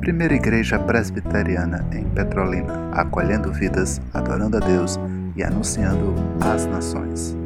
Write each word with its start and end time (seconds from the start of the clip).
Primeira 0.00 0.34
Igreja 0.34 0.78
Presbiteriana 0.78 1.88
em 1.92 2.08
Petrolina, 2.14 2.90
acolhendo 2.92 3.52
vidas, 3.52 4.00
adorando 4.14 4.56
a 4.56 4.60
Deus 4.60 4.96
e 5.36 5.42
anunciando 5.42 6.14
às 6.40 6.64
nações. 6.66 7.36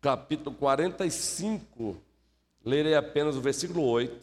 Capítulo 0.00 0.56
45, 0.56 1.96
lerei 2.64 2.94
apenas 2.94 3.36
o 3.36 3.40
versículo 3.40 3.82
8, 3.84 4.16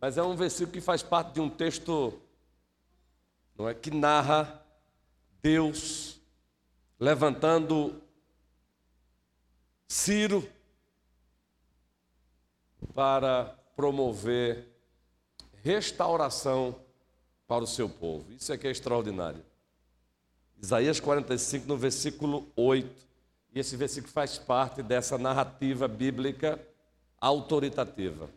mas 0.00 0.18
é 0.18 0.22
um 0.22 0.34
versículo 0.34 0.72
que 0.72 0.80
faz 0.80 1.02
parte 1.02 1.34
de 1.34 1.40
um 1.40 1.48
texto 1.48 2.12
não 3.56 3.68
é 3.68 3.74
que 3.74 3.90
narra 3.90 4.60
Deus 5.40 6.20
levantando 6.98 8.02
Ciro 9.86 10.44
para 12.94 13.56
promover 13.76 14.68
restauração 15.62 16.74
para 17.46 17.64
o 17.64 17.66
seu 17.66 17.88
povo. 17.88 18.32
Isso 18.32 18.52
é 18.52 18.58
que 18.58 18.66
é 18.66 18.70
extraordinário. 18.70 19.44
Isaías 20.60 21.00
45, 21.00 21.66
no 21.66 21.76
versículo 21.76 22.46
8. 22.56 22.88
E 23.54 23.60
esse 23.60 23.76
versículo 23.76 24.12
faz 24.12 24.38
parte 24.38 24.82
dessa 24.82 25.18
narrativa 25.18 25.86
bíblica 25.86 26.60
autoritativa. 27.20 28.30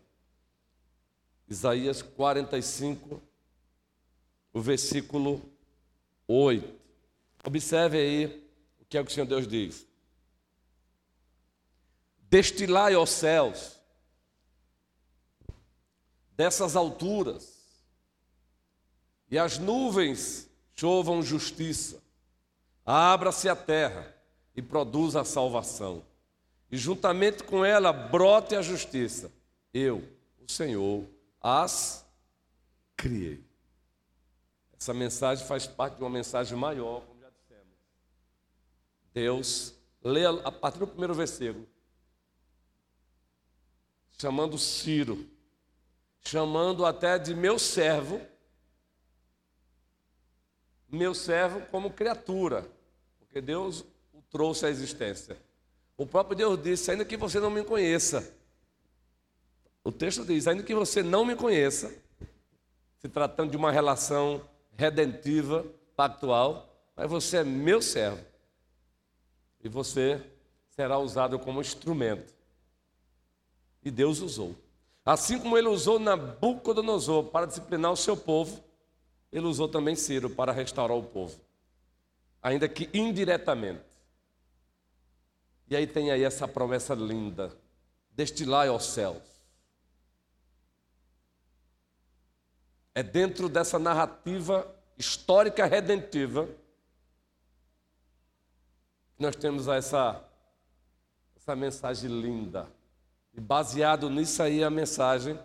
Isaías 1.47 2.01
45, 2.01 3.21
o 4.51 4.61
versículo 4.61 5.41
8. 6.27 6.67
Observe 7.45 7.97
aí 7.97 8.25
o 8.81 8.85
que 8.85 8.97
é 8.97 9.03
que 9.03 9.11
o 9.11 9.13
Senhor 9.13 9.27
Deus 9.27 9.47
diz. 9.47 9.85
Destilai, 12.29 12.95
ó 12.95 13.05
céus, 13.05 13.74
dessas 16.35 16.75
alturas, 16.75 17.55
e 19.29 19.39
as 19.39 19.57
nuvens 19.57 20.49
chovam 20.75 21.21
justiça, 21.21 22.01
abra-se 22.85 23.49
a 23.49 23.55
terra 23.55 24.15
e 24.55 24.61
produza 24.61 25.21
a 25.21 25.25
salvação, 25.25 26.03
e 26.71 26.77
juntamente 26.77 27.43
com 27.43 27.63
ela 27.63 27.91
brote 27.91 28.55
a 28.55 28.61
justiça. 28.61 29.31
Eu, 29.73 30.07
o 30.39 30.51
Senhor, 30.51 31.05
as 31.41 32.05
criei. 32.95 33.43
Essa 34.77 34.93
mensagem 34.93 35.45
faz 35.45 35.65
parte 35.65 35.95
de 35.95 36.03
uma 36.03 36.09
mensagem 36.09 36.57
maior, 36.57 37.01
como 37.01 37.19
já 37.19 37.29
dissemos. 37.29 37.73
Deus, 39.13 39.73
lê 40.03 40.25
a 40.25 40.51
partir 40.51 40.79
do 40.79 40.87
primeiro 40.87 41.13
versículo, 41.13 41.67
chamando 44.17 44.57
Ciro, 44.57 45.27
chamando 46.25 46.85
até 46.85 47.19
de 47.19 47.35
meu 47.35 47.59
servo, 47.59 48.19
meu 50.89 51.13
servo 51.13 51.61
como 51.67 51.91
criatura, 51.91 52.67
porque 53.19 53.39
Deus 53.39 53.85
o 54.13 54.21
trouxe 54.29 54.65
à 54.65 54.69
existência. 54.69 55.37
O 55.95 56.05
próprio 56.05 56.35
Deus 56.35 56.61
disse: 56.61 56.91
ainda 56.91 57.05
que 57.05 57.15
você 57.15 57.39
não 57.39 57.49
me 57.49 57.63
conheça, 57.63 58.33
o 59.83 59.91
texto 59.91 60.25
diz: 60.25 60.47
ainda 60.47 60.63
que 60.63 60.73
você 60.73 61.03
não 61.03 61.23
me 61.23 61.35
conheça, 61.35 61.93
se 62.97 63.07
tratando 63.07 63.51
de 63.51 63.57
uma 63.57 63.71
relação 63.71 64.41
redentiva, 64.75 65.65
pactual, 65.95 66.75
mas 66.95 67.09
você 67.09 67.37
é 67.37 67.43
meu 67.43 67.81
servo. 67.81 68.25
E 69.63 69.69
você 69.69 70.21
será 70.69 70.97
usado 70.97 71.39
como 71.39 71.61
instrumento. 71.61 72.33
E 73.83 73.91
Deus 73.91 74.19
usou. 74.19 74.55
Assim 75.05 75.37
como 75.37 75.55
ele 75.55 75.67
usou 75.67 75.99
Nabucodonosor 75.99 77.25
para 77.25 77.45
disciplinar 77.45 77.91
o 77.91 77.97
seu 77.97 78.17
povo, 78.17 78.63
ele 79.31 79.45
usou 79.45 79.67
também 79.67 79.95
Ciro 79.95 80.31
para 80.31 80.51
restaurar 80.51 80.97
o 80.97 81.03
povo, 81.03 81.39
ainda 82.41 82.67
que 82.67 82.89
indiretamente. 82.91 83.83
E 85.67 85.75
aí 85.75 85.85
tem 85.85 86.09
aí 86.09 86.23
essa 86.23 86.47
promessa 86.47 86.95
linda: 86.95 87.55
destilar 88.09 88.67
aos 88.67 88.85
céus. 88.85 89.21
É 92.95 93.03
dentro 93.03 93.47
dessa 93.47 93.77
narrativa 93.77 94.73
histórica 94.97 95.65
redentiva 95.65 96.47
que 99.15 99.21
nós 99.21 99.35
temos 99.35 99.67
essa, 99.67 100.23
essa 101.35 101.55
mensagem 101.55 102.09
linda. 102.09 102.74
E 103.35 103.41
baseado 103.41 104.09
nisso 104.09 104.41
aí 104.41 104.63
a 104.63 104.69
mensagem 104.69 105.37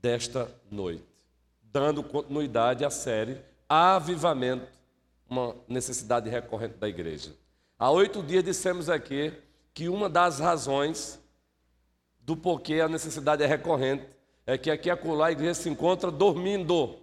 desta 0.00 0.50
noite, 0.70 1.04
dando 1.62 2.02
continuidade 2.02 2.84
à 2.84 2.90
série 2.90 3.38
Avivamento, 3.68 4.66
uma 5.28 5.54
necessidade 5.68 6.28
recorrente 6.28 6.74
da 6.74 6.88
igreja. 6.88 7.34
Há 7.78 7.90
oito 7.90 8.22
dias 8.22 8.44
dissemos 8.44 8.88
aqui 8.88 9.32
que 9.72 9.88
uma 9.88 10.08
das 10.08 10.38
razões 10.38 11.20
do 12.20 12.36
porquê 12.36 12.80
a 12.80 12.88
necessidade 12.88 13.42
é 13.42 13.46
recorrente 13.46 14.06
é 14.46 14.58
que 14.58 14.70
aqui 14.70 14.90
acolá 14.90 15.28
a 15.28 15.32
igreja 15.32 15.54
se 15.54 15.68
encontra 15.68 16.10
dormindo. 16.10 16.98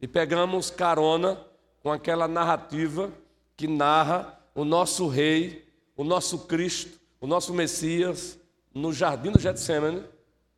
E 0.00 0.06
pegamos 0.06 0.70
carona 0.70 1.42
com 1.82 1.90
aquela 1.90 2.28
narrativa 2.28 3.10
que 3.56 3.66
narra 3.66 4.38
o 4.54 4.64
nosso 4.64 5.08
rei, 5.08 5.66
o 5.96 6.04
nosso 6.04 6.46
Cristo, 6.46 7.00
o 7.20 7.26
nosso 7.26 7.52
Messias 7.52 8.38
no 8.74 8.92
jardim 8.92 9.32
do 9.32 9.40
Getsemane, 9.40 10.04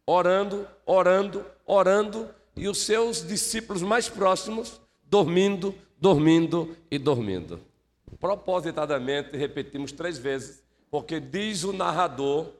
orando, 0.04 0.66
orando, 0.84 1.44
orando, 1.64 2.34
e 2.56 2.66
os 2.68 2.78
seus 2.78 3.24
discípulos 3.24 3.82
mais 3.82 4.08
próximos 4.08 4.80
dormindo, 5.04 5.72
dormindo 5.96 6.76
e 6.90 6.98
dormindo. 6.98 7.60
Propositadamente 8.18 9.36
repetimos 9.36 9.92
três 9.92 10.18
vezes, 10.18 10.64
porque 10.90 11.20
diz 11.20 11.62
o 11.62 11.72
narrador, 11.72 12.52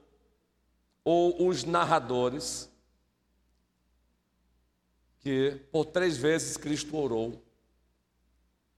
ou 1.03 1.47
os 1.47 1.65
narradores, 1.65 2.71
que 5.19 5.59
por 5.71 5.85
três 5.85 6.15
vezes 6.15 6.55
Cristo 6.55 6.95
orou, 6.95 7.43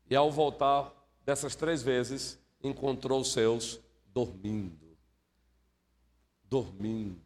e 0.09 0.15
ao 0.15 0.31
voltar 0.31 0.91
dessas 1.23 1.55
três 1.55 1.83
vezes, 1.83 2.39
encontrou 2.63 3.21
os 3.21 3.31
seus 3.31 3.79
dormindo 4.11 4.80
dormindo. 6.51 7.17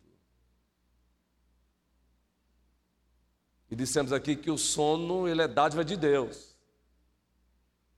E 3.71 3.75
dissemos 3.75 4.13
aqui 4.13 4.35
que 4.35 4.51
o 4.51 4.57
sono 4.57 5.27
ele 5.27 5.41
é 5.41 5.47
dádiva 5.47 5.83
de 5.83 5.97
Deus. 5.97 6.55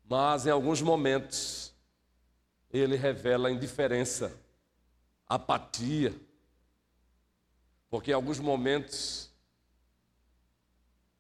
Mas 0.10 0.48
em 0.48 0.50
alguns 0.50 0.82
momentos 0.82 1.76
ele 2.72 2.96
revela 2.96 3.52
indiferença, 3.52 4.40
apatia. 5.28 6.16
Porque 7.90 8.12
em 8.12 8.14
alguns 8.14 8.40
momentos 8.40 9.30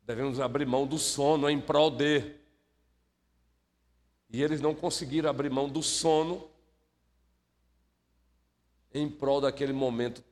devemos 0.03 0.39
abrir 0.39 0.65
mão 0.65 0.87
do 0.87 0.97
sono 0.97 1.49
em 1.49 1.59
prol 1.59 1.91
de. 1.91 2.33
E 4.29 4.41
eles 4.41 4.61
não 4.61 4.73
conseguiram 4.73 5.29
abrir 5.29 5.49
mão 5.49 5.67
do 5.67 5.83
sono 5.83 6.49
em 8.97 9.09
prol 9.09 9.41
daquele 9.41 9.73
momento 9.73 10.23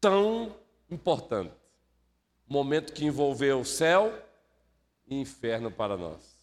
tão 0.00 0.56
importante. 0.90 1.54
Momento 2.46 2.92
que 2.92 3.04
envolveu 3.04 3.64
céu 3.64 4.12
e 5.06 5.20
inferno 5.20 5.70
para 5.70 5.96
nós. 5.96 6.36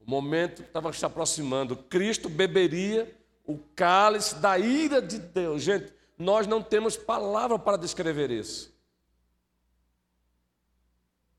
O 0.00 0.10
momento 0.10 0.62
que 0.62 0.68
estava 0.68 0.92
se 0.92 1.04
aproximando, 1.04 1.76
Cristo 1.76 2.28
beberia 2.28 3.16
o 3.44 3.58
cálice 3.76 4.34
da 4.36 4.58
ira 4.58 5.00
de 5.00 5.18
Deus. 5.18 5.62
Gente, 5.62 5.92
nós 6.18 6.46
não 6.46 6.62
temos 6.62 6.96
palavra 6.96 7.58
para 7.58 7.76
descrever 7.76 8.30
isso. 8.30 8.76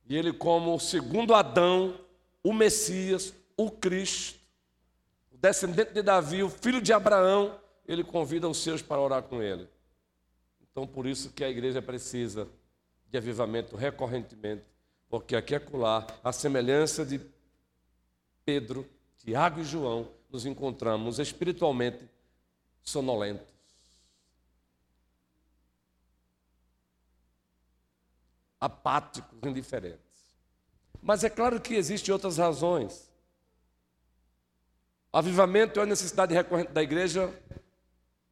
E 0.08 0.16
ele, 0.16 0.32
como 0.32 0.74
o 0.74 0.80
segundo 0.80 1.36
Adão, 1.36 2.00
o 2.44 2.54
Messias, 2.54 3.34
o 3.58 3.70
Cristo, 3.70 4.40
o 5.32 5.38
descendente 5.38 5.94
de 5.94 6.02
Davi, 6.02 6.44
o 6.44 6.50
filho 6.50 6.82
de 6.82 6.94
Abraão, 6.94 7.60
ele 7.86 8.04
convida 8.04 8.48
os 8.48 8.58
seus 8.58 8.82
para 8.82 9.02
orar 9.02 9.24
com 9.24 9.42
ele. 9.42 9.68
Então, 10.62 10.86
por 10.88 11.06
isso 11.06 11.32
que 11.32 11.44
a 11.44 11.50
igreja 11.50 11.82
precisa 11.82 12.48
de 13.10 13.18
avivamento 13.18 13.76
recorrentemente, 13.76 14.64
porque 15.10 15.36
aqui 15.36 15.56
é 15.56 15.60
colar, 15.60 16.06
a 16.24 16.32
semelhança 16.32 17.06
de 17.06 17.20
Pedro, 18.46 18.88
Tiago 19.18 19.60
e 19.60 19.64
João, 19.64 20.10
nos 20.30 20.46
encontramos 20.46 21.20
espiritualmente 21.20 22.08
sonolentos. 22.84 23.48
Apáticos, 28.60 29.40
indiferentes. 29.44 30.09
Mas 31.02 31.24
é 31.24 31.30
claro 31.30 31.60
que 31.60 31.76
existem 31.76 32.14
outras 32.14 32.38
razões. 32.38 33.10
Avivamento 35.12 35.80
é 35.80 35.84
a 35.84 35.86
necessidade 35.86 36.34
recorrente 36.34 36.72
da 36.72 36.84
igreja, 36.84 37.34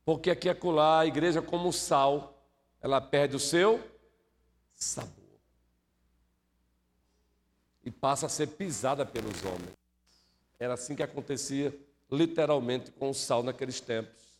porque 0.05 0.29
aqui 0.29 0.47
é 0.47 0.51
acolá, 0.51 0.99
a 0.99 1.05
igreja 1.05 1.41
como 1.41 1.73
sal, 1.73 2.45
ela 2.81 3.01
perde 3.01 3.35
o 3.35 3.39
seu 3.39 3.83
sabor. 4.75 5.13
E 7.83 7.89
passa 7.89 8.27
a 8.27 8.29
ser 8.29 8.47
pisada 8.47 9.05
pelos 9.05 9.43
homens. 9.43 9.75
Era 10.59 10.73
assim 10.75 10.95
que 10.95 11.01
acontecia 11.01 11.73
literalmente 12.11 12.91
com 12.91 13.09
o 13.09 13.13
sal 13.13 13.41
naqueles 13.41 13.79
tempos. 13.79 14.37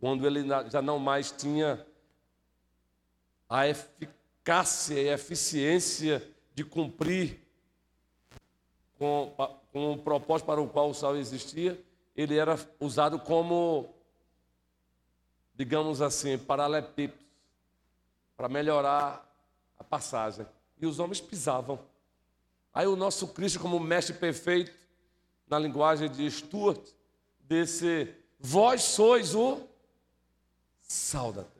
Quando 0.00 0.26
ele 0.26 0.46
já 0.70 0.82
não 0.82 0.98
mais 0.98 1.30
tinha 1.30 1.84
a 3.48 3.68
eficácia 3.68 5.00
e 5.00 5.08
a 5.08 5.14
eficiência 5.14 6.33
de 6.54 6.64
cumprir 6.64 7.40
com, 8.98 9.34
com 9.72 9.92
o 9.92 9.98
propósito 9.98 10.46
para 10.46 10.60
o 10.60 10.68
qual 10.68 10.90
o 10.90 10.94
sal 10.94 11.16
existia, 11.16 11.82
ele 12.16 12.36
era 12.36 12.56
usado 12.78 13.18
como, 13.18 13.92
digamos 15.54 16.00
assim, 16.00 16.38
paralelepípedo, 16.38 17.24
para 18.36 18.48
melhorar 18.48 19.28
a 19.78 19.84
passagem. 19.84 20.46
E 20.80 20.86
os 20.86 20.98
homens 20.98 21.20
pisavam. 21.20 21.78
Aí 22.72 22.86
o 22.86 22.96
nosso 22.96 23.28
Cristo, 23.28 23.60
como 23.60 23.78
mestre 23.80 24.14
perfeito, 24.14 24.72
na 25.48 25.58
linguagem 25.58 26.10
de 26.10 26.28
Stuart, 26.30 26.80
desse 27.40 28.14
vós 28.38 28.82
sois 28.82 29.34
o 29.34 29.60
sal 30.80 31.32
da 31.32 31.42
terra. 31.42 31.54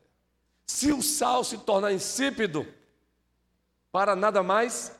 Se 0.66 0.92
o 0.92 1.02
sal 1.02 1.44
se 1.44 1.58
tornar 1.58 1.92
insípido, 1.92 2.66
para 3.94 4.16
nada 4.16 4.42
mais 4.42 4.92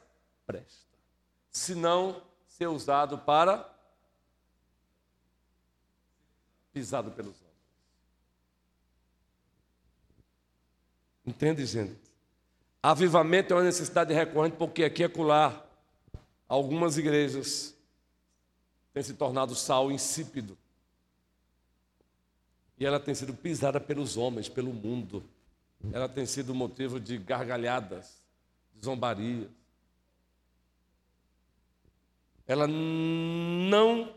presta, 0.47 0.87
senão 1.51 2.23
ser 2.47 2.69
usado 2.69 3.19
para 3.19 3.69
pisado 6.73 7.11
pelos 7.11 7.35
homens. 7.41 7.57
Entende, 11.27 11.67
gente? 11.67 11.99
Avivamento 12.81 13.53
é 13.53 13.57
uma 13.57 13.65
necessidade 13.65 14.15
recorrente 14.15 14.57
porque 14.57 14.85
aqui 14.85 15.03
e 15.03 15.07
acolá 15.07 15.67
algumas 16.49 16.97
igrejas 16.97 17.75
têm 18.93 19.03
se 19.03 19.15
tornado 19.15 19.57
sal 19.57 19.91
insípido. 19.91 20.57
E 22.79 22.87
ela 22.87 23.01
tem 23.01 23.13
sido 23.13 23.35
pisada 23.35 23.81
pelos 23.81 24.17
homens, 24.17 24.49
pelo 24.49 24.73
mundo. 24.73 25.29
Ela 25.93 26.09
tem 26.09 26.25
sido 26.25 26.55
motivo 26.55 27.01
de 27.01 27.19
gargalhadas, 27.19 28.24
de 28.75 28.85
zombarias. 28.85 29.49
Ela 32.47 32.67
não 32.67 34.15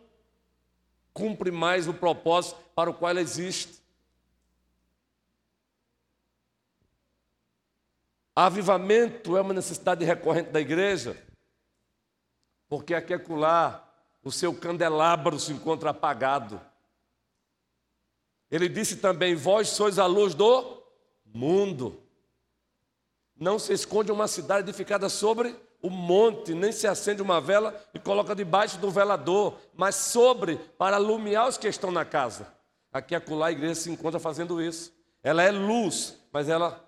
cumpre 1.13 1.49
mais 1.51 1.87
o 1.87 1.93
propósito 1.93 2.59
para 2.75 2.89
o 2.89 2.93
qual 2.93 3.11
ela 3.11 3.21
existe. 3.21 3.81
Avivamento 8.35 9.35
é 9.35 9.41
uma 9.41 9.53
necessidade 9.53 10.05
recorrente 10.05 10.51
da 10.51 10.61
igreja, 10.61 11.17
porque 12.69 12.93
aqui 12.93 13.13
acolá 13.13 13.83
o 14.23 14.31
seu 14.31 14.53
candelabro 14.53 15.39
se 15.39 15.53
encontra 15.53 15.89
apagado. 15.89 16.61
Ele 18.51 18.69
disse 18.69 18.97
também: 18.97 19.35
Vós 19.35 19.69
sois 19.69 19.97
a 19.97 20.05
luz 20.05 20.35
do 20.35 20.83
mundo. 21.25 22.06
Não 23.39 23.59
se 23.59 23.73
esconde 23.73 24.11
uma 24.11 24.27
cidade 24.27 24.67
edificada 24.67 25.09
sobre 25.09 25.55
o 25.81 25.89
monte, 25.89 26.53
nem 26.53 26.71
se 26.71 26.87
acende 26.87 27.21
uma 27.21 27.39
vela 27.39 27.79
e 27.93 27.99
coloca 27.99 28.35
debaixo 28.35 28.79
do 28.79 28.89
velador, 28.89 29.57
mas 29.75 29.95
sobre, 29.95 30.57
para 30.77 30.95
alumiar 30.95 31.47
os 31.47 31.57
que 31.57 31.67
estão 31.67 31.91
na 31.91 32.03
casa. 32.03 32.47
Aqui 32.91 33.13
acolá 33.13 33.47
a 33.47 33.51
igreja 33.51 33.75
se 33.75 33.91
encontra 33.91 34.19
fazendo 34.19 34.61
isso. 34.61 34.91
Ela 35.21 35.43
é 35.43 35.51
luz, 35.51 36.17
mas 36.31 36.49
ela 36.49 36.83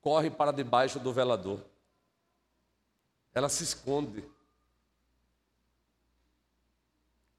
corre 0.00 0.30
para 0.30 0.52
debaixo 0.52 1.00
do 1.00 1.12
velador. 1.12 1.60
Ela 3.34 3.48
se 3.48 3.64
esconde. 3.64 4.24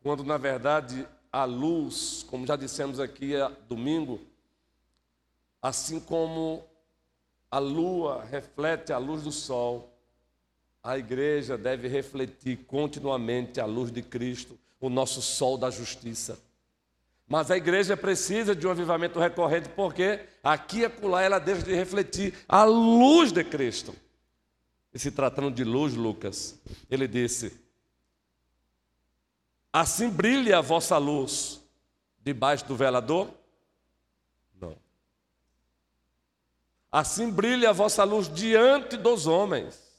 Quando 0.04 0.24
na 0.24 0.38
verdade 0.38 1.08
a 1.32 1.46
luz, 1.46 2.26
como 2.30 2.46
já 2.46 2.56
dissemos 2.56 3.00
aqui 3.00 3.34
domingo, 3.68 4.20
assim 5.62 6.00
como 6.00 6.69
a 7.52 7.60
lua 7.60 8.24
reflete 8.26 8.94
a 8.94 8.98
luz 8.98 9.24
do 9.24 9.32
sol, 9.32 9.94
a 10.84 10.98
igreja 10.98 11.58
deve 11.58 11.88
refletir 11.88 12.58
continuamente 12.66 13.60
a 13.60 13.66
luz 13.66 13.92
de 13.92 14.02
Cristo, 14.02 14.58
o 14.80 14.90
nosso 14.90 15.22
sol 15.22 15.58
da 15.58 15.70
justiça. 15.70 16.40
Mas 17.28 17.52
a 17.52 17.58
igreja 17.58 17.96
precisa 17.96 18.56
de 18.56 18.66
um 18.66 18.72
avivamento 18.72 19.20
recorrente, 19.20 19.70
porque 19.70 20.20
aqui 20.44 20.80
e 20.80 20.86
acolá 20.86 21.22
ela 21.22 21.38
deixa 21.38 21.64
de 21.64 21.76
refletir 21.76 22.34
a 22.48 22.64
luz 22.64 23.32
de 23.32 23.44
Cristo. 23.44 23.96
E 24.92 24.98
se 24.98 25.12
tratando 25.12 25.52
de 25.52 25.64
luz, 25.64 25.94
Lucas, 25.94 26.60
ele 26.90 27.08
disse: 27.08 27.60
Assim 29.72 30.10
brilha 30.10 30.58
a 30.58 30.62
vossa 30.62 30.98
luz 30.98 31.62
debaixo 32.20 32.66
do 32.66 32.76
velador? 32.76 33.30
Não. 34.60 34.76
Assim 36.92 37.30
brilha 37.30 37.70
a 37.70 37.74
vossa 37.74 38.04
luz 38.04 38.28
diante 38.34 38.98
dos 38.98 39.28
homens. 39.28 39.90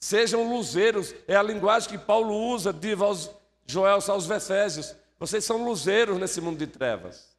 Sejam 0.00 0.52
luzeiros, 0.52 1.14
é 1.28 1.36
a 1.36 1.42
linguagem 1.42 1.90
que 1.90 1.98
Paulo 1.98 2.34
usa, 2.34 2.72
diz 2.72 3.00
aos 3.00 3.30
Joel 3.66 3.98
aos 4.08 4.28
Efésios. 4.30 4.96
Vocês 5.18 5.44
são 5.44 5.64
luzeiros 5.64 6.18
nesse 6.18 6.40
mundo 6.40 6.58
de 6.58 6.66
trevas. 6.66 7.36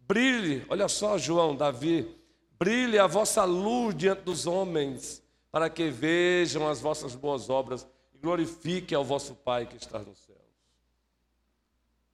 Brilhe, 0.00 0.66
olha 0.68 0.88
só, 0.88 1.16
João, 1.16 1.54
Davi, 1.54 2.12
brilhe 2.58 2.98
a 2.98 3.06
vossa 3.06 3.44
luz 3.44 3.94
diante 3.94 4.22
dos 4.22 4.46
homens 4.46 5.22
para 5.50 5.70
que 5.70 5.88
vejam 5.90 6.68
as 6.68 6.80
vossas 6.80 7.14
boas 7.14 7.48
obras 7.48 7.86
e 8.12 8.18
glorifiquem 8.18 8.96
ao 8.96 9.04
vosso 9.04 9.34
Pai 9.34 9.66
que 9.66 9.76
está 9.76 10.00
nos 10.00 10.18
céus. 10.18 10.38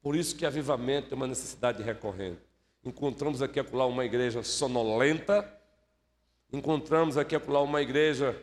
Por 0.02 0.14
isso 0.14 0.36
que 0.36 0.44
avivamento 0.44 1.14
é 1.14 1.16
uma 1.16 1.26
necessidade 1.26 1.82
recorrente. 1.82 2.49
Encontramos 2.84 3.42
aqui 3.42 3.60
acolá 3.60 3.86
uma 3.86 4.04
igreja 4.04 4.42
sonolenta, 4.42 5.60
encontramos 6.52 7.18
aqui 7.18 7.36
acolá 7.36 7.60
uma 7.60 7.82
igreja 7.82 8.42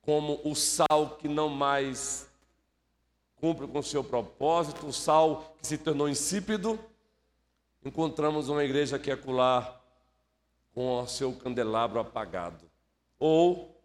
como 0.00 0.40
o 0.44 0.54
sal 0.54 1.16
que 1.18 1.28
não 1.28 1.48
mais 1.48 2.26
cumpre 3.36 3.66
com 3.66 3.78
o 3.78 3.82
seu 3.82 4.02
propósito, 4.02 4.86
o 4.86 4.92
sal 4.92 5.54
que 5.58 5.66
se 5.66 5.76
tornou 5.76 6.08
insípido. 6.08 6.78
Encontramos 7.84 8.48
uma 8.48 8.64
igreja 8.64 8.98
que 8.98 9.10
acolá 9.10 9.80
com 10.72 11.02
o 11.02 11.06
seu 11.06 11.32
candelabro 11.32 11.98
apagado. 11.98 12.70
Ou 13.18 13.78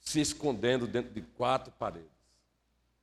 se 0.00 0.20
escondendo 0.20 0.86
dentro 0.86 1.12
de 1.12 1.20
quatro 1.20 1.72
paredes. 1.72 2.08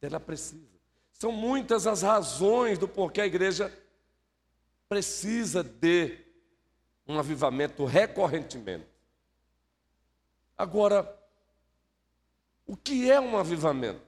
Ela 0.01 0.19
precisa. 0.19 0.75
São 1.11 1.31
muitas 1.31 1.87
as 1.87 2.01
razões 2.01 2.77
do 2.77 2.87
porquê 2.87 3.21
a 3.21 3.25
igreja 3.25 3.71
precisa 4.87 5.63
de 5.63 6.17
um 7.07 7.19
avivamento 7.19 7.85
recorrentemente. 7.85 8.87
Agora, 10.57 11.19
o 12.65 12.75
que 12.75 13.11
é 13.11 13.19
um 13.19 13.37
avivamento? 13.37 14.01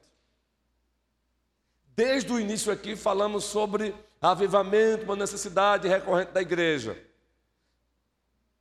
Desde 1.95 2.31
o 2.31 2.39
início 2.39 2.71
aqui 2.71 2.95
falamos 2.95 3.43
sobre 3.43 3.93
avivamento, 4.21 5.03
uma 5.03 5.15
necessidade 5.15 5.87
recorrente 5.87 6.31
da 6.31 6.41
igreja. 6.41 6.97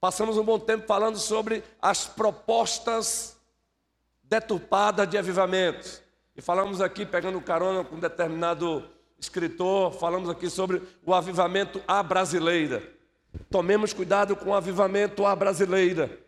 Passamos 0.01 0.37
um 0.37 0.45
bom 0.45 0.59
tempo 0.59 0.87
falando 0.87 1.19
sobre 1.19 1.65
as 1.81 2.07
propostas 2.07 3.37
deturpada 4.23 5.07
de 5.07 5.17
avivamentos. 5.17 6.03
E 6.37 6.43
falamos 6.43 6.81
aqui, 6.81 7.07
pegando 7.07 7.41
carona 7.41 7.83
com 7.83 7.99
determinado 7.99 8.89
escritor, 9.19 9.93
falamos 9.93 10.29
aqui 10.29 10.49
sobre 10.51 10.83
o 11.05 11.15
avivamento 11.15 11.83
à 11.87 12.03
brasileira. 12.03 12.83
Tomemos 13.51 13.93
cuidado 13.93 14.35
com 14.37 14.51
o 14.51 14.55
avivamento 14.55 15.27
à 15.27 15.35
brasileira. 15.35 16.19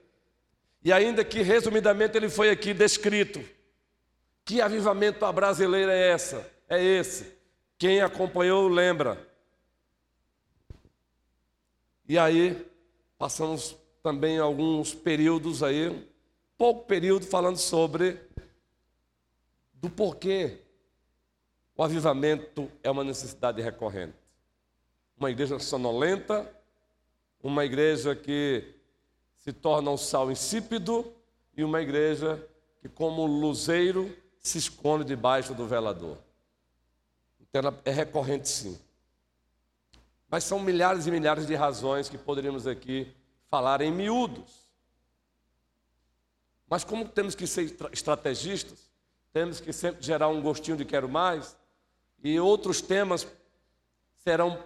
E 0.85 0.93
ainda 0.93 1.25
que 1.25 1.43
resumidamente 1.43 2.17
ele 2.17 2.29
foi 2.29 2.51
aqui 2.51 2.73
descrito. 2.73 3.43
Que 4.45 4.61
avivamento 4.61 5.25
à 5.25 5.33
brasileira 5.33 5.93
é 5.93 6.11
essa? 6.11 6.51
É 6.69 6.83
esse. 6.83 7.37
Quem 7.77 8.01
acompanhou 8.01 8.69
lembra. 8.69 9.27
E 12.09 12.19
aí 12.19 12.67
passamos 13.19 13.77
também 14.03 14.39
alguns 14.39 14.95
períodos 14.95 15.63
aí 15.63 16.09
pouco 16.59 16.87
período 16.87 17.25
falando 17.25 17.57
sobre 17.57 18.21
do 19.73 19.89
porquê 19.89 20.59
o 21.79 21.85
avivamento 21.85 22.69
é 22.83 22.91
uma 22.91 23.05
necessidade 23.05 23.63
recorrente. 23.63 24.17
Uma 25.17 25.31
igreja 25.31 25.61
sonolenta, 25.61 26.53
uma 27.41 27.65
igreja 27.65 28.17
que 28.17 28.75
se 29.37 29.53
torna 29.53 29.89
um 29.93 29.97
sal 29.97 30.29
insípido, 30.29 31.15
e 31.57 31.63
uma 31.63 31.81
igreja 31.81 32.45
que, 32.81 32.89
como 32.89 33.25
luzeiro, 33.27 34.13
se 34.41 34.59
esconde 34.59 35.05
debaixo 35.05 35.55
do 35.55 35.67
velador. 35.67 36.19
Então, 37.41 37.63
é 37.85 37.91
recorrente, 37.93 38.49
sim. 38.49 38.79
Mas 40.29 40.45
são 40.45 40.59
milhares 40.61 41.07
e 41.07 41.11
milhares 41.13 41.47
de 41.47 41.55
razões 41.55 42.09
que 42.09 42.19
poderíamos 42.19 42.67
aqui 42.67 43.13
falar 43.49 43.81
em 43.81 43.91
miúdos. 43.91 44.69
Mas 46.69 46.83
como 46.83 47.09
temos 47.09 47.35
que 47.37 47.47
ser 47.47 47.77
estrategistas, 47.93 48.91
temos 49.33 49.61
que 49.61 49.73
sempre 49.73 50.03
gerar 50.03 50.29
um 50.29 50.43
gostinho 50.43 50.77
de 50.77 50.85
quero 50.85 51.09
mais, 51.09 51.57
e 52.23 52.39
outros 52.39 52.81
temas 52.81 53.27
serão 54.25 54.63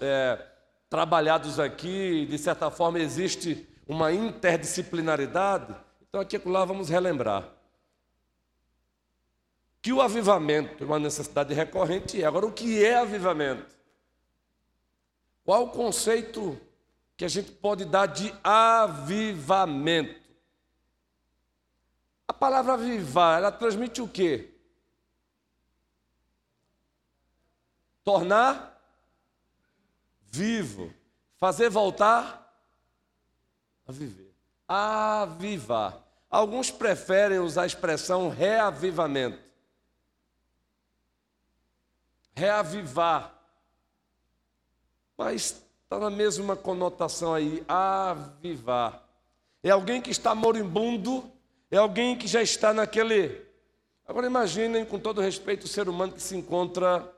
é, 0.00 0.46
trabalhados 0.88 1.58
aqui, 1.58 2.26
de 2.26 2.38
certa 2.38 2.70
forma 2.70 2.98
existe 2.98 3.68
uma 3.86 4.12
interdisciplinaridade. 4.12 5.74
Então 6.08 6.20
aqui 6.20 6.36
e 6.36 6.48
lá 6.48 6.64
vamos 6.64 6.88
relembrar 6.88 7.60
que 9.82 9.92
o 9.92 10.00
avivamento 10.00 10.82
é 10.82 10.86
uma 10.86 10.98
necessidade 10.98 11.54
recorrente. 11.54 12.22
Agora, 12.22 12.46
o 12.46 12.52
que 12.52 12.84
é 12.84 12.96
avivamento? 12.96 13.74
Qual 15.44 15.64
o 15.64 15.70
conceito 15.70 16.60
que 17.16 17.24
a 17.24 17.28
gente 17.28 17.50
pode 17.50 17.84
dar 17.84 18.06
de 18.06 18.32
avivamento? 18.44 20.20
A 22.28 22.32
palavra 22.32 22.74
avivar, 22.74 23.38
ela 23.38 23.50
transmite 23.50 24.02
o 24.02 24.08
quê? 24.08 24.54
Tornar 28.04 28.80
vivo, 30.22 30.92
fazer 31.36 31.68
voltar 31.68 32.54
a 33.86 33.92
viver, 33.92 34.34
avivar. 34.66 36.02
Alguns 36.30 36.70
preferem 36.70 37.38
usar 37.38 37.62
a 37.62 37.66
expressão 37.66 38.28
reavivamento. 38.28 39.38
Reavivar. 42.34 43.34
Mas 45.18 45.62
está 45.82 45.98
na 45.98 46.10
mesma 46.10 46.54
conotação 46.56 47.34
aí, 47.34 47.64
avivar. 47.68 49.02
É 49.62 49.70
alguém 49.70 50.00
que 50.00 50.10
está 50.10 50.34
moribundo 50.34 51.30
é 51.70 51.76
alguém 51.76 52.16
que 52.16 52.26
já 52.26 52.42
está 52.42 52.74
naquele. 52.74 53.46
Agora 54.06 54.26
imaginem, 54.26 54.84
com 54.84 54.98
todo 54.98 55.20
respeito, 55.20 55.64
o 55.64 55.68
ser 55.68 55.88
humano 55.88 56.12
que 56.12 56.22
se 56.22 56.36
encontra 56.36 57.08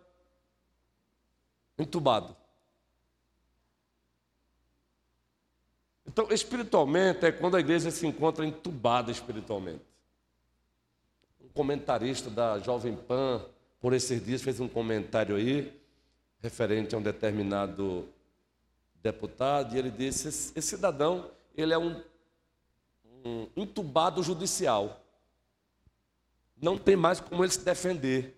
entubado. 1.83 2.37
Então, 6.07 6.29
espiritualmente, 6.31 7.25
é 7.25 7.33
quando 7.33 7.57
a 7.57 7.61
igreja 7.61 7.91
se 7.91 8.07
encontra 8.07 8.47
entubada 8.47 9.11
espiritualmente. 9.11 9.85
Um 11.41 11.49
comentarista 11.49 12.29
da 12.29 12.59
Jovem 12.59 12.97
Pan, 12.97 13.45
por 13.81 13.93
esses 13.93 14.25
dias, 14.25 14.43
fez 14.43 14.61
um 14.61 14.69
comentário 14.69 15.37
aí, 15.37 15.81
referente 16.41 16.95
a 16.95 16.99
um 16.99 17.03
determinado 17.03 18.09
deputado, 19.03 19.75
e 19.75 19.79
ele 19.79 19.91
disse: 19.91 20.29
esse 20.29 20.63
cidadão, 20.63 21.31
ele 21.57 21.73
é 21.73 21.79
um 21.79 22.03
um 23.25 23.49
entubado 23.57 24.23
judicial. 24.23 25.01
Não 26.61 26.79
tem 26.79 26.97
mais 26.97 27.21
como 27.21 27.45
ele 27.45 27.53
se 27.53 27.65
defender. 27.65 28.37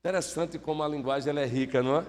Interessante 0.00 0.58
como 0.58 0.82
a 0.82 0.88
linguagem 0.88 1.30
ela 1.30 1.40
é 1.40 1.46
rica, 1.46 1.82
não 1.82 1.98
é? 1.98 2.06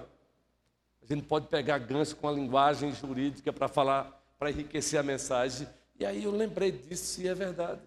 A 1.02 1.06
gente 1.06 1.22
pode 1.22 1.46
pegar 1.46 1.78
gancho 1.78 2.16
com 2.16 2.28
a 2.28 2.32
linguagem 2.32 2.92
jurídica 2.92 3.52
para 3.52 3.68
falar, 3.68 4.04
para 4.38 4.50
enriquecer 4.50 4.98
a 4.98 5.02
mensagem. 5.02 5.68
E 5.98 6.04
aí 6.04 6.24
eu 6.24 6.30
lembrei 6.30 6.72
disso 6.72 7.20
e 7.20 7.28
é 7.28 7.34
verdade. 7.34 7.82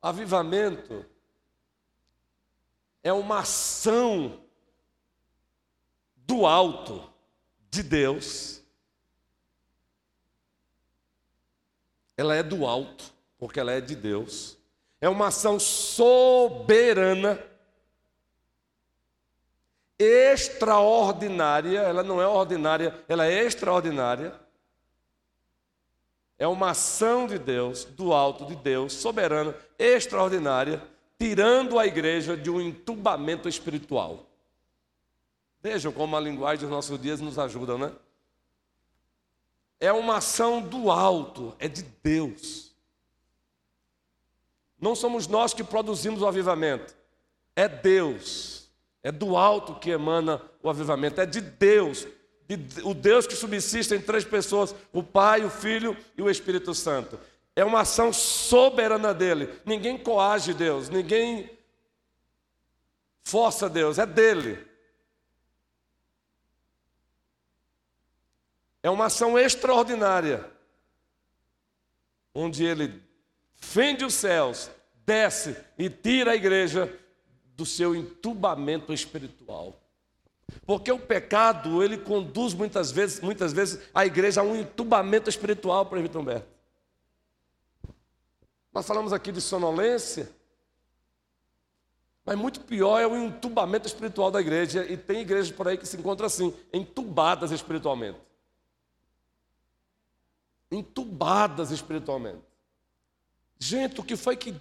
Avivamento 0.00 1.04
é 3.02 3.12
uma 3.12 3.40
ação 3.40 4.40
do 6.16 6.46
alto 6.46 7.12
de 7.70 7.82
Deus 7.82 8.62
ela 12.22 12.34
é 12.34 12.42
do 12.42 12.66
alto, 12.66 13.12
porque 13.36 13.58
ela 13.58 13.72
é 13.72 13.80
de 13.80 13.96
Deus. 13.96 14.56
É 15.02 15.08
uma 15.08 15.26
ação 15.26 15.60
soberana, 15.60 17.38
extraordinária, 19.98 21.80
ela 21.80 22.02
não 22.02 22.22
é 22.22 22.26
ordinária, 22.26 23.04
ela 23.06 23.26
é 23.26 23.44
extraordinária. 23.44 24.34
É 26.38 26.48
uma 26.48 26.70
ação 26.70 27.26
de 27.26 27.38
Deus, 27.38 27.84
do 27.84 28.14
alto 28.14 28.46
de 28.46 28.56
Deus, 28.56 28.94
soberana, 28.94 29.54
extraordinária, 29.78 30.82
tirando 31.18 31.78
a 31.78 31.86
igreja 31.86 32.34
de 32.34 32.48
um 32.48 32.62
entubamento 32.62 33.46
espiritual. 33.46 34.26
Vejam 35.60 35.92
como 35.92 36.16
a 36.16 36.20
linguagem 36.20 36.60
dos 36.60 36.70
nossos 36.70 36.98
dias 36.98 37.20
nos 37.20 37.38
ajuda, 37.38 37.76
né? 37.76 37.92
é 39.82 39.92
uma 39.92 40.18
ação 40.18 40.62
do 40.62 40.92
alto, 40.92 41.56
é 41.58 41.66
de 41.66 41.82
Deus. 41.82 42.71
Não 44.82 44.96
somos 44.96 45.28
nós 45.28 45.54
que 45.54 45.62
produzimos 45.62 46.22
o 46.22 46.26
avivamento, 46.26 46.96
é 47.54 47.68
Deus. 47.68 48.68
É 49.00 49.12
do 49.12 49.36
alto 49.36 49.76
que 49.76 49.90
emana 49.90 50.42
o 50.60 50.68
avivamento, 50.68 51.20
é 51.20 51.26
de 51.26 51.40
Deus, 51.40 52.06
de, 52.48 52.82
o 52.84 52.92
Deus 52.92 53.26
que 53.26 53.34
subsiste 53.34 53.94
em 53.94 54.00
três 54.00 54.24
pessoas: 54.24 54.74
o 54.92 55.02
Pai, 55.02 55.44
o 55.44 55.50
Filho 55.50 55.96
e 56.16 56.22
o 56.22 56.28
Espírito 56.28 56.74
Santo. 56.74 57.18
É 57.54 57.64
uma 57.64 57.80
ação 57.80 58.12
soberana 58.12 59.14
dele. 59.14 59.48
Ninguém 59.64 59.96
coage 59.96 60.52
Deus, 60.52 60.88
ninguém 60.88 61.50
força 63.22 63.68
Deus, 63.68 63.98
é 63.98 64.06
dele. 64.06 64.66
É 68.82 68.90
uma 68.90 69.06
ação 69.06 69.38
extraordinária, 69.38 70.48
onde 72.34 72.64
ele 72.64 73.00
fende 73.62 74.04
os 74.04 74.14
céus, 74.14 74.70
desce 75.06 75.56
e 75.78 75.88
tira 75.88 76.32
a 76.32 76.36
igreja 76.36 76.92
do 77.56 77.64
seu 77.64 77.94
entubamento 77.94 78.92
espiritual. 78.92 79.80
Porque 80.66 80.90
o 80.92 80.98
pecado, 80.98 81.82
ele 81.82 81.96
conduz 81.96 82.52
muitas 82.52 82.90
vezes, 82.90 83.20
muitas 83.20 83.52
vezes 83.52 83.80
a 83.94 84.04
igreja 84.04 84.40
a 84.40 84.44
um 84.44 84.54
entubamento 84.56 85.30
espiritual, 85.30 85.86
para 85.86 86.00
Vitor 86.00 86.20
Humberto. 86.20 86.48
Nós 88.74 88.86
falamos 88.86 89.12
aqui 89.12 89.32
de 89.32 89.40
sonolência, 89.40 90.30
mas 92.24 92.36
muito 92.36 92.60
pior 92.60 93.00
é 93.00 93.06
o 93.06 93.16
entubamento 93.16 93.86
espiritual 93.86 94.30
da 94.30 94.40
igreja, 94.40 94.84
e 94.84 94.96
tem 94.96 95.20
igrejas 95.20 95.50
por 95.50 95.68
aí 95.68 95.78
que 95.78 95.86
se 95.86 95.96
encontram 95.96 96.26
assim, 96.26 96.54
entubadas 96.72 97.50
espiritualmente 97.50 98.18
entubadas 100.72 101.70
espiritualmente. 101.70 102.42
Gente, 103.64 104.00
o 104.00 104.02
que 104.02 104.16
foi 104.16 104.36
que 104.36 104.60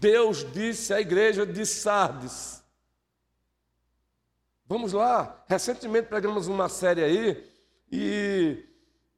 Deus 0.00 0.44
disse 0.52 0.92
à 0.92 1.00
igreja 1.00 1.46
de 1.46 1.64
Sardes? 1.64 2.60
Vamos 4.66 4.92
lá, 4.92 5.44
recentemente 5.46 6.08
pregamos 6.08 6.48
uma 6.48 6.68
série 6.68 7.04
aí 7.04 7.48
e 7.88 8.64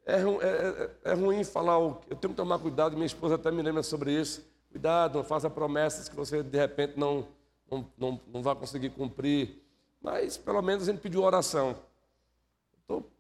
é, 0.05 0.17
é, 0.17 0.21
é, 0.21 1.11
é 1.11 1.15
ruim 1.15 1.43
falar, 1.43 1.77
eu 1.79 2.17
tenho 2.21 2.35
que 2.35 2.37
tomar 2.37 2.59
cuidado, 2.59 2.93
minha 2.93 3.07
esposa 3.07 3.37
até 3.37 3.51
me 3.51 3.63
lembra 3.63 3.83
sobre 3.83 4.13
isso. 4.13 4.47
Cuidado, 4.71 5.17
não 5.17 5.25
faça 5.25 5.49
promessas 5.49 6.07
que 6.07 6.15
você 6.15 6.43
de 6.43 6.59
repente 6.59 6.99
não, 6.99 7.27
não, 7.71 7.91
não, 7.97 8.21
não 8.27 8.43
vai 8.43 8.55
conseguir 8.55 8.91
cumprir. 8.91 9.65
Mas 10.03 10.37
pelo 10.37 10.61
menos 10.61 10.87
a 10.87 10.93
gente 10.93 11.01
pediu 11.01 11.23
oração. 11.23 11.79
Estou 12.79 13.11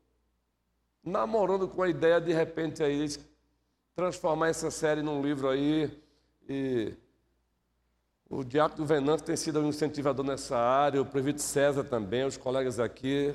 namorando 1.02 1.66
com 1.66 1.82
a 1.82 1.88
ideia 1.88 2.20
de 2.20 2.34
repente 2.34 2.82
aí 2.82 3.06
transformar 3.94 4.48
essa 4.48 4.70
série 4.70 5.02
num 5.02 5.22
livro 5.22 5.48
aí 5.48 5.90
e 6.48 6.94
o 8.28 8.42
Diácono 8.42 8.86
Venâncio 8.86 9.26
tem 9.26 9.36
sido 9.36 9.60
um 9.60 9.68
incentivador 9.68 10.24
nessa 10.24 10.56
área, 10.56 11.02
o 11.02 11.04
Previto 11.04 11.42
César 11.42 11.84
também, 11.84 12.24
os 12.24 12.38
colegas 12.38 12.80
aqui. 12.80 13.34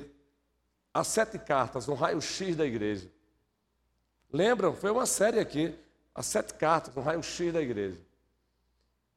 As 0.92 1.06
sete 1.06 1.38
cartas, 1.38 1.88
um 1.88 1.94
raio-x 1.94 2.56
da 2.56 2.66
igreja. 2.66 3.08
Lembram? 4.32 4.74
Foi 4.74 4.90
uma 4.90 5.06
série 5.06 5.38
aqui. 5.38 5.72
As 6.12 6.26
sete 6.26 6.54
cartas, 6.54 6.96
um 6.96 7.00
raio-x 7.00 7.52
da 7.52 7.62
igreja. 7.62 7.98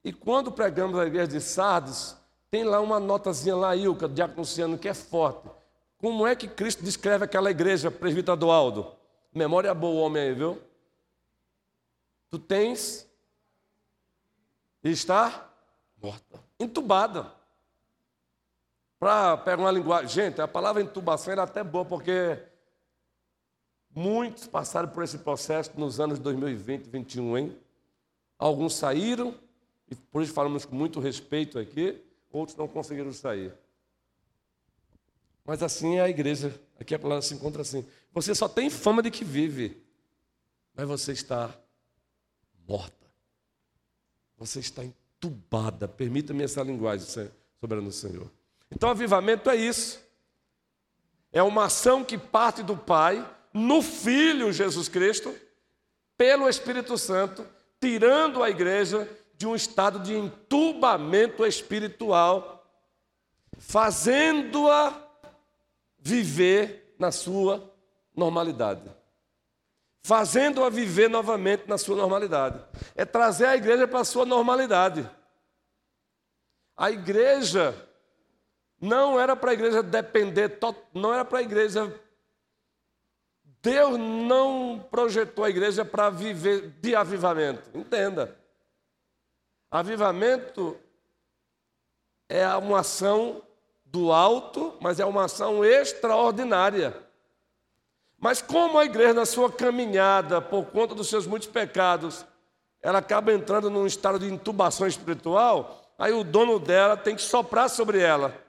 E 0.03 0.13
quando 0.13 0.51
pregamos 0.51 0.99
a 0.99 1.05
igreja 1.07 1.27
de 1.27 1.41
Sardes, 1.41 2.15
tem 2.51 2.63
lá 2.63 2.79
uma 2.79 2.99
notazinha 2.99 3.55
lá, 3.55 3.75
Ilka, 3.75 4.07
do 4.07 4.13
Diácono 4.13 4.41
Luciano, 4.41 4.77
que 4.77 4.87
é 4.87 4.93
forte. 4.93 5.49
Como 5.97 6.27
é 6.27 6.35
que 6.35 6.47
Cristo 6.47 6.83
descreve 6.83 7.25
aquela 7.25 7.49
igreja, 7.49 7.89
presbítero 7.89 8.37
do 8.37 8.51
Aldo? 8.51 8.91
Memória 9.33 9.73
boa, 9.73 10.05
homem 10.05 10.21
aí, 10.21 10.33
viu? 10.33 10.61
Tu 12.31 12.39
tens 12.39 13.07
e 14.83 14.89
está 14.89 15.53
morta, 16.01 16.43
entubada. 16.59 17.31
Para 18.97 19.37
pegar 19.37 19.57
uma 19.61 19.71
linguagem. 19.71 20.09
Gente, 20.09 20.41
a 20.41 20.47
palavra 20.47 20.81
intubação 20.81 21.33
era 21.33 21.43
até 21.43 21.63
boa, 21.63 21.85
porque 21.85 22.39
Muitos 23.93 24.47
passaram 24.47 24.87
por 24.87 25.03
esse 25.03 25.17
processo 25.17 25.71
nos 25.75 25.99
anos 25.99 26.17
2020 26.17 26.85
e 26.85 26.89
2021, 26.89 27.37
hein? 27.37 27.57
Alguns 28.39 28.73
saíram, 28.75 29.35
e 29.89 29.95
por 29.95 30.23
isso 30.23 30.33
falamos 30.33 30.63
com 30.63 30.75
muito 30.75 30.99
respeito 30.99 31.59
aqui, 31.59 32.01
outros 32.31 32.57
não 32.57 32.67
conseguiram 32.69 33.11
sair. 33.11 33.53
Mas 35.43 35.61
assim 35.61 35.97
é 35.97 36.01
a 36.01 36.09
igreja. 36.09 36.57
Aqui 36.79 36.95
a 36.95 36.99
palavra 36.99 37.21
se 37.21 37.33
encontra 37.33 37.61
assim. 37.61 37.85
Você 38.13 38.33
só 38.33 38.47
tem 38.47 38.69
fama 38.69 39.03
de 39.03 39.11
que 39.11 39.25
vive, 39.25 39.83
mas 40.73 40.87
você 40.87 41.11
está 41.11 41.53
Você 44.37 44.59
está 44.59 44.83
entubada. 44.83 45.87
Permita-me 45.87 46.43
essa 46.43 46.63
linguagem, 46.63 47.07
soberano 47.59 47.91
Senhor. 47.91 48.31
Então, 48.71 48.89
avivamento 48.89 49.49
é 49.49 49.55
isso. 49.55 49.99
É 51.31 51.43
uma 51.43 51.65
ação 51.65 52.03
que 52.03 52.17
parte 52.17 52.63
do 52.63 52.75
Pai, 52.75 53.27
no 53.53 53.81
Filho 53.81 54.51
Jesus 54.51 54.87
Cristo, 54.87 55.35
pelo 56.17 56.47
Espírito 56.47 56.97
Santo, 56.97 57.45
tirando 57.79 58.43
a 58.43 58.49
igreja 58.49 59.09
de 59.35 59.47
um 59.47 59.55
estado 59.55 59.99
de 59.99 60.13
entubamento 60.13 61.45
espiritual, 61.45 62.65
fazendo-a 63.57 65.07
viver 65.99 66.95
na 66.99 67.11
sua 67.11 67.71
normalidade. 68.15 69.00
Fazendo-a 70.03 70.69
viver 70.69 71.09
novamente 71.09 71.67
na 71.67 71.77
sua 71.77 71.95
normalidade. 71.95 72.63
É 72.95 73.05
trazer 73.05 73.45
a 73.45 73.55
igreja 73.55 73.87
para 73.87 73.99
a 73.99 74.05
sua 74.05 74.25
normalidade. 74.25 75.09
A 76.75 76.89
igreja 76.89 77.75
não 78.79 79.19
era 79.19 79.35
para 79.35 79.51
a 79.51 79.53
igreja 79.53 79.83
depender, 79.83 80.57
não 80.93 81.13
era 81.13 81.23
para 81.23 81.39
a 81.39 81.43
igreja. 81.43 82.01
Deus 83.61 83.97
não 83.99 84.83
projetou 84.89 85.45
a 85.45 85.49
igreja 85.49 85.85
para 85.85 86.09
viver 86.09 86.71
de 86.81 86.95
avivamento. 86.95 87.69
Entenda. 87.77 88.35
Avivamento 89.69 90.79
é 92.27 92.47
uma 92.55 92.79
ação 92.79 93.43
do 93.85 94.11
alto, 94.11 94.77
mas 94.81 94.99
é 94.99 95.05
uma 95.05 95.25
ação 95.25 95.63
extraordinária. 95.63 97.10
Mas 98.21 98.39
como 98.39 98.77
a 98.77 98.85
igreja, 98.85 99.15
na 99.15 99.25
sua 99.25 99.51
caminhada, 99.51 100.39
por 100.39 100.65
conta 100.65 100.93
dos 100.93 101.09
seus 101.09 101.25
muitos 101.25 101.47
pecados, 101.47 102.23
ela 102.79 102.99
acaba 102.99 103.33
entrando 103.33 103.67
num 103.67 103.87
estado 103.87 104.19
de 104.19 104.31
intubação 104.31 104.85
espiritual, 104.85 105.91
aí 105.97 106.13
o 106.13 106.23
dono 106.23 106.59
dela 106.59 106.95
tem 106.95 107.15
que 107.15 107.21
soprar 107.23 107.67
sobre 107.67 107.99
ela. 107.99 108.39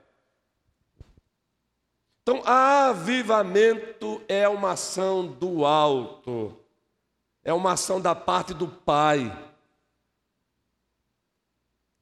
Então, 2.20 2.42
avivamento 2.44 4.22
é 4.28 4.46
uma 4.46 4.72
ação 4.72 5.26
do 5.26 5.64
alto, 5.64 6.54
é 7.42 7.52
uma 7.52 7.72
ação 7.72 7.98
da 7.98 8.14
parte 8.14 8.52
do 8.52 8.68
Pai, 8.68 9.26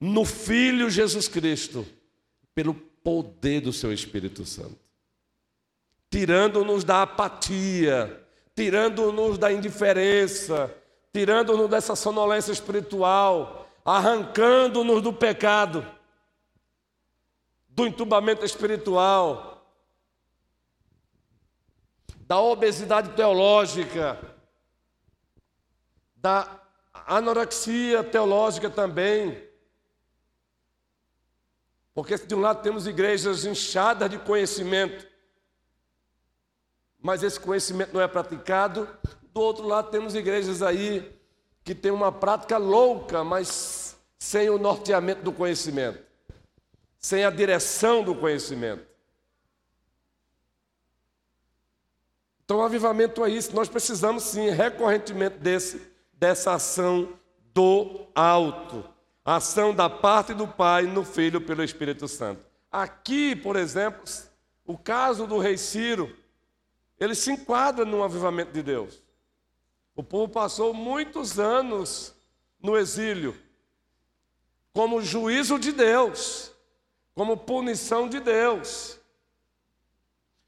no 0.00 0.24
Filho 0.24 0.90
Jesus 0.90 1.28
Cristo, 1.28 1.86
pelo 2.52 2.74
poder 2.74 3.60
do 3.60 3.72
seu 3.72 3.92
Espírito 3.92 4.44
Santo, 4.44 4.89
tirando-nos 6.10 6.82
da 6.82 7.02
apatia, 7.02 8.26
tirando-nos 8.54 9.38
da 9.38 9.52
indiferença, 9.52 10.74
tirando-nos 11.12 11.70
dessa 11.70 11.94
sonolência 11.94 12.52
espiritual, 12.52 13.70
arrancando-nos 13.84 15.00
do 15.00 15.12
pecado, 15.12 15.86
do 17.68 17.86
entubamento 17.86 18.44
espiritual, 18.44 19.64
da 22.26 22.40
obesidade 22.40 23.10
teológica, 23.10 24.20
da 26.16 26.60
anorexia 26.92 28.04
teológica 28.04 28.68
também. 28.68 29.48
Porque 31.94 32.16
de 32.16 32.34
um 32.34 32.40
lado 32.40 32.62
temos 32.62 32.86
igrejas 32.86 33.44
inchadas 33.44 34.10
de 34.10 34.18
conhecimento, 34.18 35.09
mas 37.02 37.22
esse 37.22 37.38
conhecimento 37.38 37.92
não 37.92 38.00
é 38.00 38.08
praticado. 38.08 38.88
Do 39.32 39.40
outro 39.40 39.66
lado 39.66 39.90
temos 39.90 40.14
igrejas 40.14 40.62
aí 40.62 41.12
que 41.64 41.74
têm 41.74 41.90
uma 41.90 42.10
prática 42.10 42.58
louca, 42.58 43.22
mas 43.22 43.96
sem 44.18 44.50
o 44.50 44.58
norteamento 44.58 45.22
do 45.22 45.32
conhecimento, 45.32 46.00
sem 46.98 47.24
a 47.24 47.30
direção 47.30 48.02
do 48.02 48.14
conhecimento. 48.14 48.84
Então, 52.44 52.58
o 52.58 52.62
avivamento 52.62 53.24
é 53.24 53.30
isso. 53.30 53.54
Nós 53.54 53.68
precisamos 53.68 54.24
sim, 54.24 54.50
recorrentemente, 54.50 55.38
desse, 55.38 55.80
dessa 56.12 56.54
ação 56.54 57.12
do 57.54 58.06
alto 58.14 58.84
ação 59.24 59.74
da 59.74 59.88
parte 59.88 60.34
do 60.34 60.46
Pai 60.46 60.82
no 60.82 61.04
Filho 61.04 61.40
pelo 61.40 61.62
Espírito 61.62 62.08
Santo. 62.08 62.44
Aqui, 62.70 63.36
por 63.36 63.56
exemplo, 63.56 64.02
o 64.64 64.78
caso 64.78 65.26
do 65.26 65.38
rei 65.38 65.56
Ciro, 65.56 66.16
ele 67.00 67.14
se 67.14 67.32
enquadra 67.32 67.84
no 67.84 68.04
avivamento 68.04 68.52
de 68.52 68.62
Deus. 68.62 69.02
O 69.96 70.02
povo 70.02 70.30
passou 70.30 70.74
muitos 70.74 71.38
anos 71.38 72.14
no 72.62 72.76
exílio, 72.76 73.36
como 74.72 75.02
juízo 75.02 75.58
de 75.58 75.72
Deus, 75.72 76.52
como 77.14 77.36
punição 77.36 78.08
de 78.08 78.20
Deus. 78.20 78.98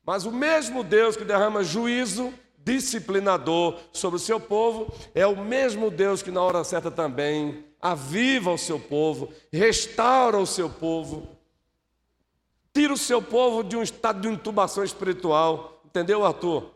Mas 0.04 0.24
o 0.24 0.32
mesmo 0.32 0.84
Deus 0.84 1.16
que 1.16 1.24
derrama 1.24 1.64
juízo 1.64 2.32
disciplinador 2.58 3.78
sobre 3.92 4.16
o 4.16 4.20
seu 4.20 4.38
povo 4.38 4.92
é 5.14 5.26
o 5.26 5.36
mesmo 5.36 5.90
Deus 5.90 6.22
que 6.22 6.30
na 6.30 6.42
hora 6.42 6.62
certa 6.62 6.90
também 6.90 7.64
aviva 7.80 8.52
o 8.52 8.58
seu 8.58 8.78
povo, 8.78 9.32
restaura 9.52 10.38
o 10.38 10.46
seu 10.46 10.70
povo, 10.70 11.28
tira 12.72 12.92
o 12.92 12.98
seu 12.98 13.20
povo 13.20 13.64
de 13.64 13.76
um 13.76 13.82
estado 13.82 14.20
de 14.20 14.28
intubação 14.28 14.84
espiritual. 14.84 15.71
Entendeu, 15.92 16.24
Arthur? 16.24 16.70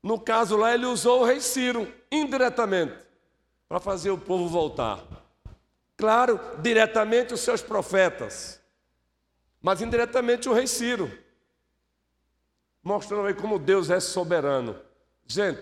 No 0.00 0.16
caso 0.16 0.56
lá, 0.56 0.72
ele 0.72 0.86
usou 0.86 1.22
o 1.22 1.24
rei 1.24 1.40
Ciro, 1.40 1.92
indiretamente, 2.08 2.96
para 3.68 3.80
fazer 3.80 4.12
o 4.12 4.18
povo 4.18 4.46
voltar. 4.46 5.04
Claro, 5.96 6.38
diretamente 6.62 7.34
os 7.34 7.40
seus 7.40 7.60
profetas, 7.60 8.60
mas 9.60 9.82
indiretamente 9.82 10.48
o 10.48 10.52
rei 10.52 10.68
Ciro, 10.68 11.10
mostrando 12.80 13.26
aí 13.26 13.34
como 13.34 13.58
Deus 13.58 13.90
é 13.90 13.98
soberano. 13.98 14.78
Gente, 15.26 15.60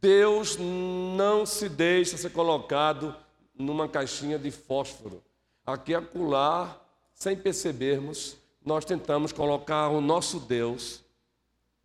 Deus 0.00 0.56
não 0.58 1.46
se 1.46 1.68
deixa 1.68 2.16
ser 2.16 2.30
colocado 2.30 3.14
numa 3.54 3.88
caixinha 3.88 4.40
de 4.40 4.50
fósforo. 4.50 5.22
Aqui 5.64 5.94
acolá, 5.94 6.80
sem 7.14 7.36
percebermos, 7.36 8.36
nós 8.64 8.84
tentamos 8.84 9.30
colocar 9.30 9.88
o 9.88 10.00
nosso 10.00 10.40
Deus 10.40 11.03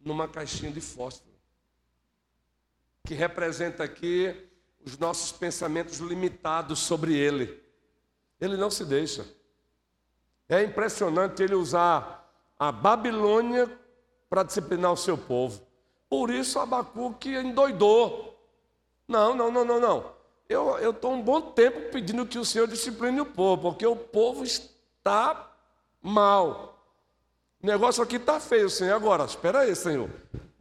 numa 0.03 0.27
caixinha 0.27 0.71
de 0.71 0.81
fósforo, 0.81 1.33
que 3.05 3.13
representa 3.13 3.83
aqui 3.83 4.49
os 4.85 4.97
nossos 4.97 5.31
pensamentos 5.31 5.99
limitados 5.99 6.79
sobre 6.79 7.15
Ele. 7.15 7.61
Ele 8.39 8.55
não 8.55 8.71
se 8.71 8.85
deixa. 8.85 9.25
É 10.47 10.63
impressionante 10.63 11.43
ele 11.43 11.53
usar 11.53 12.27
a 12.57 12.71
Babilônia 12.71 13.69
para 14.29 14.43
disciplinar 14.43 14.91
o 14.91 14.97
seu 14.97 15.17
povo. 15.17 15.61
Por 16.09 16.31
isso 16.31 16.59
Abacuque 16.59 17.35
endoidou. 17.35 18.35
Não, 19.07 19.35
não, 19.35 19.51
não, 19.51 19.63
não, 19.63 19.79
não. 19.79 20.19
Eu 20.47 20.89
estou 20.89 21.13
um 21.13 21.21
bom 21.21 21.39
tempo 21.39 21.91
pedindo 21.91 22.25
que 22.25 22.39
o 22.39 22.45
Senhor 22.45 22.67
discipline 22.67 23.21
o 23.21 23.25
povo, 23.25 23.69
porque 23.69 23.85
o 23.85 23.95
povo 23.95 24.43
está 24.43 25.51
mal. 26.01 26.68
O 27.61 27.67
negócio 27.67 28.01
aqui 28.01 28.15
está 28.15 28.39
feio, 28.39 28.69
Senhor. 28.69 28.95
Agora, 28.95 29.25
espera 29.25 29.59
aí, 29.59 29.75
Senhor. 29.75 30.09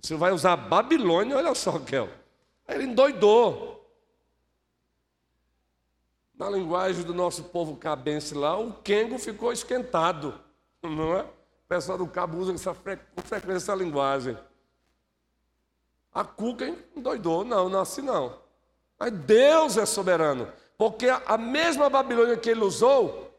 Você 0.01 0.17
vai 0.17 0.33
usar 0.33 0.57
Babilônia, 0.57 1.37
olha 1.37 1.55
só, 1.55 1.79
Kel. 1.79 2.09
Ele 2.69 2.85
endoidou. 2.85 3.77
Na 6.35 6.49
linguagem 6.51 7.05
do 7.05 7.15
nosso 7.15 7.45
povo 7.45 7.77
cabense 7.77 8.35
lá, 8.35 8.57
o 8.59 8.73
Kengo 8.73 9.19
ficou 9.19 9.53
esquentado. 9.53 10.39
Não 10.83 11.17
é? 11.17 11.23
O 11.23 11.69
pessoal 11.69 11.99
do 11.99 12.07
cabo 12.07 12.39
usa 12.39 12.55
essa 12.55 12.75
com 12.75 13.23
frequência 13.23 13.57
essa 13.57 13.75
linguagem. 13.75 14.37
A 16.13 16.25
Cuca 16.25 16.75
endoidou. 16.97 17.45
Não, 17.45 17.69
não 17.69 17.81
é 17.81 17.83
assim 17.83 18.03
não. 18.03 18.39
Mas 18.99 19.13
Deus 19.13 19.77
é 19.77 19.87
soberano. 19.87 20.51
Porque 20.77 21.09
a 21.09 21.37
mesma 21.37 21.89
Babilônia 21.89 22.37
que 22.37 22.51
ele 22.51 22.61
usou 22.61 23.35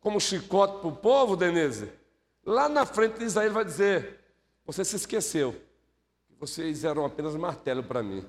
como 0.00 0.20
chicote 0.20 0.78
para 0.78 0.88
o 0.88 0.96
povo, 0.96 1.36
Denise, 1.36 1.92
lá 2.50 2.68
na 2.68 2.84
frente 2.84 3.18
de 3.18 3.28
vai 3.48 3.64
dizer: 3.64 4.20
Você 4.66 4.84
se 4.84 4.96
esqueceu 4.96 5.52
que 6.26 6.34
vocês 6.38 6.84
eram 6.84 7.04
apenas 7.04 7.34
martelo 7.34 7.82
para 7.82 8.02
mim. 8.02 8.24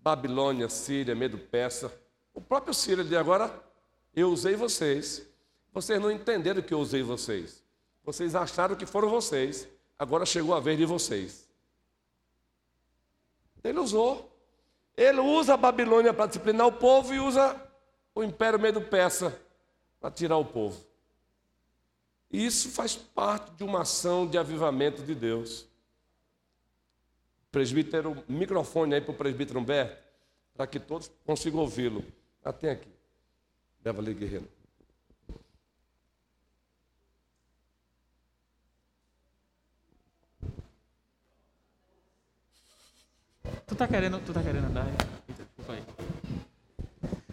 Babilônia, 0.00 0.68
Síria, 0.68 1.14
Medo 1.14 1.38
Persa. 1.38 1.92
O 2.34 2.40
próprio 2.40 2.74
Síria 2.74 3.04
diz 3.04 3.14
agora: 3.14 3.52
Eu 4.14 4.30
usei 4.30 4.56
vocês. 4.56 5.26
Vocês 5.72 6.00
não 6.00 6.10
entenderam 6.10 6.60
que 6.60 6.74
eu 6.74 6.80
usei 6.80 7.02
vocês. 7.02 7.62
Vocês 8.04 8.34
acharam 8.34 8.76
que 8.76 8.84
foram 8.84 9.08
vocês. 9.08 9.66
Agora 9.98 10.26
chegou 10.26 10.54
a 10.54 10.60
vez 10.60 10.76
de 10.76 10.84
vocês. 10.84 11.48
Ele 13.62 13.78
usou. 13.78 14.28
Ele 14.96 15.20
usa 15.20 15.54
a 15.54 15.56
Babilônia 15.56 16.12
para 16.12 16.26
disciplinar 16.26 16.66
o 16.66 16.72
povo 16.72 17.14
e 17.14 17.20
usa 17.20 17.58
o 18.14 18.22
Império 18.22 18.58
Medo-Persa 18.58 19.40
para 19.98 20.10
tirar 20.10 20.36
o 20.36 20.44
povo. 20.44 20.91
E 22.32 22.46
isso 22.46 22.70
faz 22.70 22.96
parte 22.96 23.50
de 23.52 23.62
uma 23.62 23.82
ação 23.82 24.26
de 24.26 24.38
avivamento 24.38 25.02
de 25.02 25.14
Deus. 25.14 25.66
Presbítero, 27.50 28.16
microfone 28.26 28.94
aí 28.94 29.02
para 29.02 29.12
o 29.12 29.14
presbítero 29.14 29.60
Humberto, 29.60 30.02
para 30.54 30.66
que 30.66 30.80
todos 30.80 31.12
consigam 31.26 31.60
ouvi-lo. 31.60 32.02
Até 32.42 32.70
aqui. 32.70 32.88
Leva 33.84 34.00
ali, 34.00 34.14
guerreiro. 34.14 34.48
Tu 43.66 43.74
tá 43.74 43.86
querendo, 43.86 44.18
tu 44.24 44.32
tá 44.32 44.42
querendo 44.42 44.66
andar? 44.66 44.86
Desculpa 45.28 45.72
aí. 45.74 45.82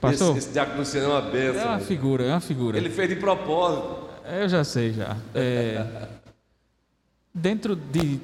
Pastor, 0.02 0.38
esse, 0.38 0.40
esse 0.40 0.54
diácono 0.54 0.80
Luciano 0.80 1.08
é 1.08 1.10
uma 1.10 1.22
benção. 1.22 1.62
É 1.62 1.66
uma 1.66 1.80
figura, 1.80 2.24
é 2.26 2.32
uma 2.32 2.42
figura. 2.42 2.78
Ele 2.78 2.90
fez 2.90 3.10
de 3.10 3.16
propósito. 3.16 4.09
Eu 4.26 4.50
já 4.50 4.64
sei 4.64 4.94
já. 4.94 5.18
É, 5.34 6.08
dentro 7.34 7.76
de, 7.76 8.20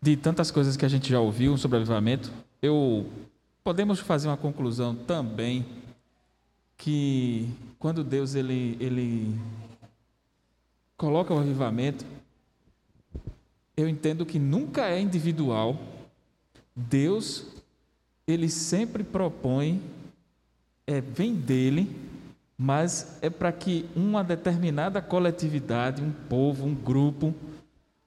de 0.00 0.16
tantas 0.16 0.50
coisas 0.50 0.76
que 0.76 0.84
a 0.84 0.88
gente 0.88 1.10
já 1.10 1.20
ouviu 1.20 1.56
sobre 1.56 1.78
avivamento, 1.78 2.30
eu 2.60 3.06
podemos 3.62 4.00
fazer 4.00 4.28
uma 4.28 4.36
conclusão 4.36 4.94
também 4.94 5.66
que 6.76 7.48
quando 7.78 8.02
Deus 8.02 8.34
ele, 8.34 8.76
ele 8.80 9.38
coloca 10.96 11.34
o 11.34 11.38
avivamento, 11.38 12.04
eu 13.76 13.88
entendo 13.88 14.24
que 14.24 14.38
nunca 14.38 14.88
é 14.88 15.00
individual. 15.00 15.78
Deus 16.74 17.46
ele 18.26 18.48
sempre 18.48 19.02
propõe 19.02 19.82
é 20.86 21.02
vem 21.02 21.34
dele, 21.34 21.94
mas 22.58 23.16
é 23.22 23.30
para 23.30 23.52
que 23.52 23.86
uma 23.94 24.24
determinada 24.24 25.00
coletividade, 25.00 26.02
um 26.02 26.10
povo, 26.10 26.66
um 26.66 26.74
grupo 26.74 27.32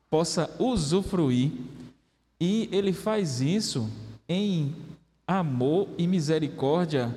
possa 0.10 0.54
usufruir 0.60 1.52
e 2.38 2.68
ele 2.70 2.92
faz 2.92 3.40
isso 3.40 3.90
em 4.28 4.76
amor 5.26 5.88
e 5.98 6.06
misericórdia 6.06 7.16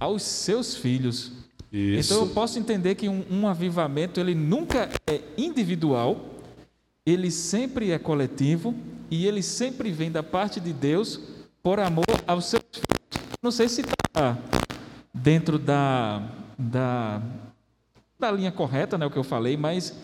aos 0.00 0.22
seus 0.22 0.74
filhos. 0.74 1.32
Isso. 1.70 2.14
Então 2.14 2.24
eu 2.24 2.32
posso 2.32 2.58
entender 2.58 2.94
que 2.94 3.08
um, 3.08 3.22
um 3.30 3.46
avivamento 3.46 4.18
ele 4.18 4.34
nunca 4.34 4.88
é 5.06 5.20
individual, 5.36 6.24
ele 7.04 7.30
sempre 7.30 7.90
é 7.90 7.98
coletivo 7.98 8.74
e 9.10 9.26
ele 9.26 9.42
sempre 9.42 9.90
vem 9.90 10.10
da 10.10 10.22
parte 10.22 10.58
de 10.58 10.72
Deus 10.72 11.20
por 11.62 11.78
amor 11.78 12.06
aos 12.26 12.46
seus 12.46 12.62
filhos. 12.72 13.34
Não 13.42 13.50
sei 13.50 13.68
se 13.68 13.82
está 13.82 14.38
dentro 15.12 15.58
da, 15.58 16.22
da, 16.58 17.22
da 18.18 18.30
linha 18.30 18.52
correta, 18.52 18.96
né, 18.96 19.06
o 19.06 19.10
que 19.10 19.18
eu 19.18 19.24
falei, 19.24 19.56
mas 19.56 19.98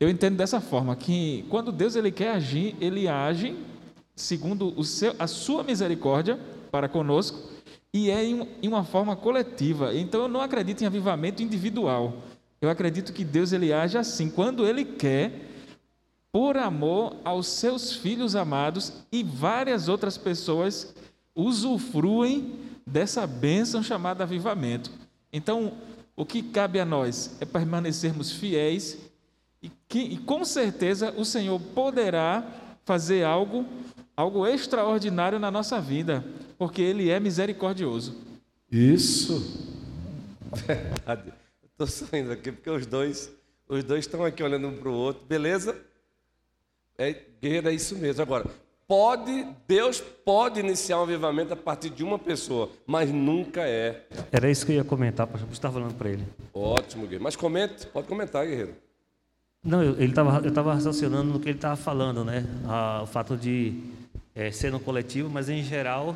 eu 0.00 0.08
entendo 0.08 0.36
dessa 0.36 0.60
forma 0.60 0.96
que 0.96 1.44
quando 1.48 1.70
Deus 1.70 1.94
ele 1.94 2.10
quer 2.10 2.34
agir, 2.34 2.76
ele 2.80 3.08
age 3.08 3.56
segundo 4.14 4.78
o 4.78 4.84
seu, 4.84 5.14
a 5.18 5.26
sua 5.26 5.62
misericórdia 5.62 6.38
para 6.70 6.88
conosco 6.88 7.50
e 7.92 8.10
é 8.10 8.24
em, 8.24 8.48
em 8.62 8.68
uma 8.68 8.84
forma 8.84 9.14
coletiva. 9.14 9.94
Então 9.94 10.22
eu 10.22 10.28
não 10.28 10.40
acredito 10.40 10.82
em 10.82 10.86
avivamento 10.86 11.42
individual. 11.42 12.14
Eu 12.60 12.70
acredito 12.70 13.12
que 13.12 13.24
Deus 13.24 13.52
ele 13.52 13.72
age 13.72 13.98
assim, 13.98 14.30
quando 14.30 14.66
ele 14.66 14.84
quer, 14.84 15.48
por 16.32 16.56
amor 16.56 17.16
aos 17.24 17.46
seus 17.46 17.92
filhos 17.92 18.34
amados 18.34 18.92
e 19.12 19.22
várias 19.22 19.88
outras 19.88 20.16
pessoas 20.16 20.94
usufruem 21.34 22.58
dessa 22.86 23.26
bênção 23.26 23.82
chamada 23.82 24.24
avivamento. 24.24 24.90
Então, 25.32 25.72
o 26.14 26.26
que 26.26 26.42
cabe 26.42 26.78
a 26.78 26.84
nós 26.84 27.36
é 27.40 27.44
permanecermos 27.44 28.32
fiéis 28.32 28.98
e, 29.62 29.70
que, 29.88 30.00
e 30.00 30.18
com 30.18 30.44
certeza 30.44 31.12
o 31.16 31.24
Senhor 31.24 31.58
poderá 31.58 32.44
fazer 32.84 33.24
algo, 33.24 33.64
algo 34.16 34.46
extraordinário 34.46 35.38
na 35.38 35.50
nossa 35.50 35.80
vida 35.80 36.24
porque 36.62 36.80
Ele 36.80 37.10
é 37.10 37.18
misericordioso. 37.18 38.16
Isso. 38.70 39.66
Verdade. 40.64 41.32
Estou 41.64 41.86
sorrindo 41.88 42.30
aqui 42.30 42.52
porque 42.52 42.70
os 42.70 42.86
dois, 42.86 43.32
os 43.68 43.82
dois 43.82 44.04
estão 44.04 44.24
aqui 44.24 44.44
olhando 44.44 44.68
um 44.68 44.76
para 44.76 44.88
o 44.88 44.94
outro. 44.94 45.26
Beleza? 45.26 45.76
É, 46.96 47.20
guerreiro, 47.40 47.68
é 47.68 47.74
isso 47.74 47.96
mesmo. 47.96 48.22
Agora, 48.22 48.48
pode, 48.92 49.46
Deus 49.66 50.02
pode 50.02 50.60
iniciar 50.60 50.98
um 50.98 51.04
avivamento 51.04 51.54
a 51.54 51.56
partir 51.56 51.88
de 51.88 52.04
uma 52.04 52.18
pessoa, 52.18 52.68
mas 52.86 53.10
nunca 53.10 53.62
é. 53.62 54.04
Era 54.30 54.50
isso 54.50 54.66
que 54.66 54.72
eu 54.72 54.76
ia 54.76 54.84
comentar, 54.84 55.26
pastor. 55.26 55.48
Você 55.48 55.54
estava 55.54 55.72
falando 55.72 55.94
para 55.94 56.10
ele. 56.10 56.22
Ótimo, 56.52 57.04
guerreiro. 57.04 57.24
Mas 57.24 57.34
comente, 57.34 57.86
pode 57.86 58.06
comentar, 58.06 58.46
guerreiro. 58.46 58.74
Não, 59.64 59.82
eu, 59.82 59.98
ele 59.98 60.12
tava, 60.12 60.44
eu 60.44 60.50
estava 60.50 60.74
raciocinando 60.74 61.32
no 61.32 61.40
que 61.40 61.48
ele 61.48 61.56
estava 61.56 61.74
falando, 61.74 62.22
né? 62.22 62.44
Ah, 62.68 63.00
o 63.02 63.06
fato 63.06 63.34
de 63.34 63.80
é, 64.34 64.50
ser 64.50 64.70
no 64.70 64.78
coletivo, 64.78 65.30
mas 65.30 65.48
em 65.48 65.64
geral 65.64 66.14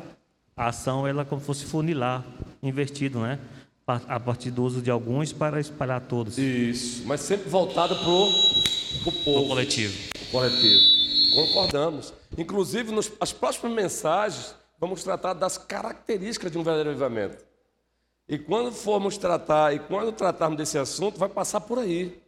a 0.55 0.67
ação 0.67 1.07
ela 1.07 1.23
é 1.23 1.25
como 1.25 1.41
se 1.41 1.47
fosse 1.47 1.65
funilar, 1.65 2.23
invertido, 2.61 3.19
né? 3.19 3.39
A 3.87 4.19
partir 4.19 4.51
do 4.51 4.63
uso 4.63 4.83
de 4.83 4.91
alguns 4.91 5.33
para 5.33 5.59
espalhar 5.59 6.01
todos. 6.01 6.37
Isso, 6.37 7.07
mas 7.07 7.21
sempre 7.21 7.49
voltado 7.49 7.95
para 7.95 8.07
o 8.07 9.11
povo. 9.23 9.45
O 9.45 9.47
coletivo. 9.47 9.97
Coletivo. 10.29 10.96
Concordamos. 11.33 12.13
Inclusive, 12.37 12.91
nas 12.91 13.11
as 13.19 13.33
próximas 13.33 13.71
mensagens, 13.71 14.55
vamos 14.79 15.03
tratar 15.03 15.33
das 15.33 15.57
características 15.57 16.51
de 16.51 16.57
um 16.57 16.63
verdadeiro 16.63 16.91
avivamento. 16.91 17.45
E 18.27 18.37
quando 18.37 18.71
formos 18.71 19.17
tratar, 19.17 19.73
e 19.73 19.79
quando 19.79 20.11
tratarmos 20.11 20.57
desse 20.57 20.77
assunto, 20.77 21.17
vai 21.17 21.29
passar 21.29 21.61
por 21.61 21.79
aí. 21.79 22.21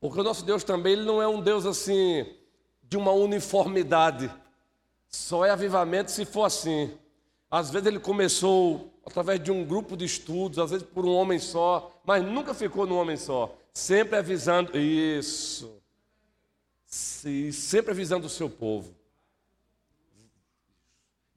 Porque 0.00 0.20
o 0.20 0.24
nosso 0.24 0.44
Deus 0.44 0.64
também 0.64 0.94
ele 0.94 1.04
não 1.04 1.20
é 1.20 1.28
um 1.28 1.40
Deus 1.40 1.66
assim, 1.66 2.26
de 2.82 2.96
uma 2.96 3.12
uniformidade. 3.12 4.30
Só 5.08 5.44
é 5.44 5.50
avivamento 5.50 6.10
se 6.10 6.24
for 6.24 6.44
assim. 6.44 6.96
Às 7.50 7.70
vezes 7.70 7.86
ele 7.86 8.00
começou 8.00 8.92
através 9.04 9.42
de 9.42 9.52
um 9.52 9.64
grupo 9.64 9.96
de 9.96 10.04
estudos, 10.04 10.58
às 10.58 10.70
vezes 10.70 10.86
por 10.86 11.04
um 11.04 11.14
homem 11.14 11.38
só, 11.38 12.00
mas 12.04 12.24
nunca 12.24 12.52
ficou 12.52 12.86
num 12.86 12.96
homem 12.96 13.16
só. 13.16 13.54
Sempre 13.72 14.16
avisando 14.16 14.76
isso. 14.76 15.75
E 17.24 17.52
sempre 17.52 17.92
avisando 17.92 18.26
o 18.26 18.30
seu 18.30 18.48
povo. 18.48 18.94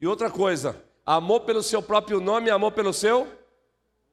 E 0.01 0.07
outra 0.07 0.29
coisa, 0.29 0.81
amor 1.05 1.41
pelo 1.41 1.61
seu 1.61 1.81
próprio 1.81 2.19
nome 2.19 2.49
amor 2.49 2.71
pelo 2.71 2.93
seu 2.93 3.27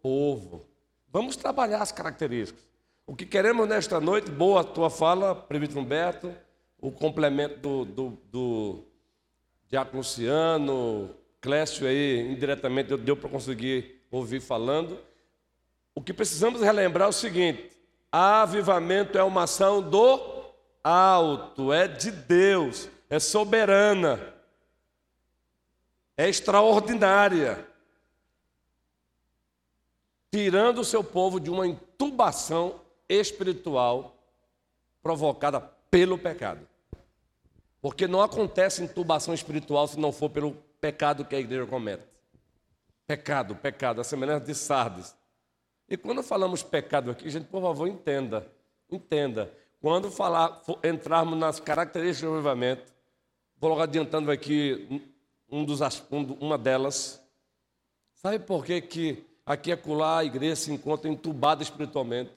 povo. 0.02 0.66
Vamos 1.12 1.36
trabalhar 1.36 1.80
as 1.80 1.92
características. 1.92 2.64
O 3.06 3.14
que 3.14 3.24
queremos 3.24 3.68
nesta 3.68 4.00
noite, 4.00 4.30
boa 4.30 4.62
a 4.62 4.64
tua 4.64 4.90
fala, 4.90 5.34
Prefeito 5.34 5.78
Humberto, 5.78 6.34
o 6.80 6.90
complemento 6.90 7.60
do, 7.60 7.84
do, 7.84 8.18
do 8.30 8.84
Diácono 9.68 9.98
Luciano, 9.98 11.10
Clécio 11.40 11.86
aí, 11.86 12.28
indiretamente 12.32 12.96
deu 12.96 13.16
para 13.16 13.30
conseguir 13.30 14.02
ouvir 14.10 14.40
falando. 14.40 14.98
O 15.94 16.02
que 16.02 16.12
precisamos 16.12 16.60
relembrar 16.60 17.06
é 17.06 17.10
o 17.10 17.12
seguinte: 17.12 17.70
avivamento 18.10 19.16
é 19.16 19.22
uma 19.22 19.44
ação 19.44 19.80
do 19.80 20.35
alto, 20.86 21.72
é 21.72 21.88
de 21.88 22.12
Deus, 22.12 22.88
é 23.10 23.18
soberana, 23.18 24.32
é 26.16 26.28
extraordinária, 26.28 27.66
tirando 30.30 30.78
o 30.78 30.84
seu 30.84 31.02
povo 31.02 31.40
de 31.40 31.50
uma 31.50 31.66
intubação 31.66 32.80
espiritual 33.08 34.16
provocada 35.02 35.60
pelo 35.90 36.16
pecado. 36.16 36.66
Porque 37.82 38.06
não 38.06 38.22
acontece 38.22 38.82
intubação 38.82 39.34
espiritual 39.34 39.88
se 39.88 39.98
não 39.98 40.12
for 40.12 40.30
pelo 40.30 40.52
pecado 40.80 41.24
que 41.24 41.34
a 41.34 41.40
igreja 41.40 41.66
comete. 41.66 42.04
Pecado, 43.08 43.56
pecado, 43.56 44.00
a 44.00 44.04
semelhança 44.04 44.44
de 44.44 44.54
Sardes. 44.54 45.16
E 45.88 45.96
quando 45.96 46.22
falamos 46.22 46.62
pecado 46.62 47.10
aqui, 47.10 47.28
gente, 47.28 47.46
por 47.46 47.60
favor, 47.60 47.88
entenda. 47.88 48.46
Entenda. 48.90 49.52
Quando 49.86 50.10
falar, 50.10 50.60
entrarmos 50.82 51.38
nas 51.38 51.60
características 51.60 52.28
do 52.28 52.34
avivamento, 52.34 52.92
vou 53.56 53.70
logo 53.70 53.82
adiantando 53.82 54.32
aqui 54.32 55.00
um 55.48 55.64
dos, 55.64 55.80
um, 56.10 56.22
uma 56.40 56.58
delas. 56.58 57.22
Sabe 58.14 58.40
por 58.40 58.64
que, 58.64 58.80
que 58.80 59.24
aqui 59.46 59.70
é 59.70 59.78
a 60.04 60.24
igreja 60.24 60.56
se 60.56 60.72
encontra 60.72 61.08
entubada 61.08 61.62
espiritualmente? 61.62 62.32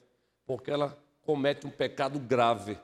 Porque 0.46 0.70
ela 0.70 0.96
comete 1.24 1.66
um 1.66 1.72
pecado 1.72 2.20
grave. 2.20 2.78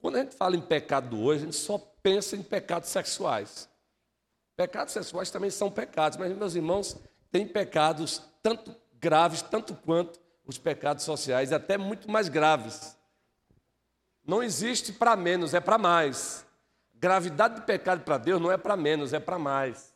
Quando 0.00 0.14
a 0.14 0.20
gente 0.20 0.36
fala 0.36 0.54
em 0.54 0.60
pecado 0.60 1.20
hoje, 1.20 1.42
a 1.42 1.46
gente 1.46 1.56
só 1.56 1.76
pensa 2.00 2.36
em 2.36 2.44
pecados 2.44 2.90
sexuais. 2.90 3.68
Pecados 4.54 4.92
sexuais 4.92 5.32
também 5.32 5.50
são 5.50 5.68
pecados, 5.68 6.16
mas, 6.16 6.32
meus 6.32 6.54
irmãos, 6.54 6.96
tem 7.32 7.44
pecados 7.44 8.22
tanto 8.40 8.72
graves, 9.00 9.42
tanto 9.42 9.74
quanto 9.74 10.20
os 10.46 10.58
pecados 10.58 11.02
sociais, 11.02 11.52
até 11.52 11.76
muito 11.76 12.08
mais 12.08 12.28
graves. 12.28 13.01
Não 14.24 14.42
existe 14.42 14.92
para 14.92 15.16
menos, 15.16 15.54
é 15.54 15.60
para 15.60 15.78
mais. 15.78 16.46
Gravidade 16.94 17.56
de 17.56 17.62
pecado 17.62 18.02
para 18.04 18.18
Deus 18.18 18.40
não 18.40 18.52
é 18.52 18.56
para 18.56 18.76
menos, 18.76 19.12
é 19.12 19.20
para 19.20 19.38
mais. 19.38 19.92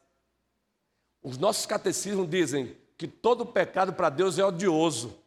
os 1.22 1.38
nossos 1.38 1.66
catecismos 1.66 2.28
dizem 2.28 2.76
que 2.96 3.06
todo 3.06 3.44
pecado 3.44 3.92
para 3.92 4.08
Deus 4.08 4.38
é 4.38 4.44
odioso. 4.44 5.18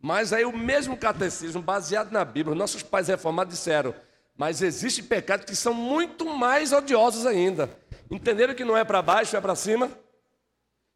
Mas 0.00 0.32
aí 0.32 0.44
o 0.44 0.56
mesmo 0.56 0.96
catecismo, 0.96 1.62
baseado 1.62 2.10
na 2.10 2.24
Bíblia, 2.24 2.54
nossos 2.54 2.82
pais 2.82 3.08
reformados 3.08 3.54
disseram, 3.54 3.94
mas 4.36 4.60
existem 4.60 5.04
pecados 5.04 5.46
que 5.46 5.56
são 5.56 5.72
muito 5.72 6.26
mais 6.26 6.72
odiosos 6.72 7.24
ainda. 7.24 7.70
Entenderam 8.10 8.54
que 8.54 8.64
não 8.64 8.76
é 8.76 8.84
para 8.84 9.00
baixo, 9.00 9.36
é 9.36 9.40
para 9.40 9.54
cima? 9.54 9.90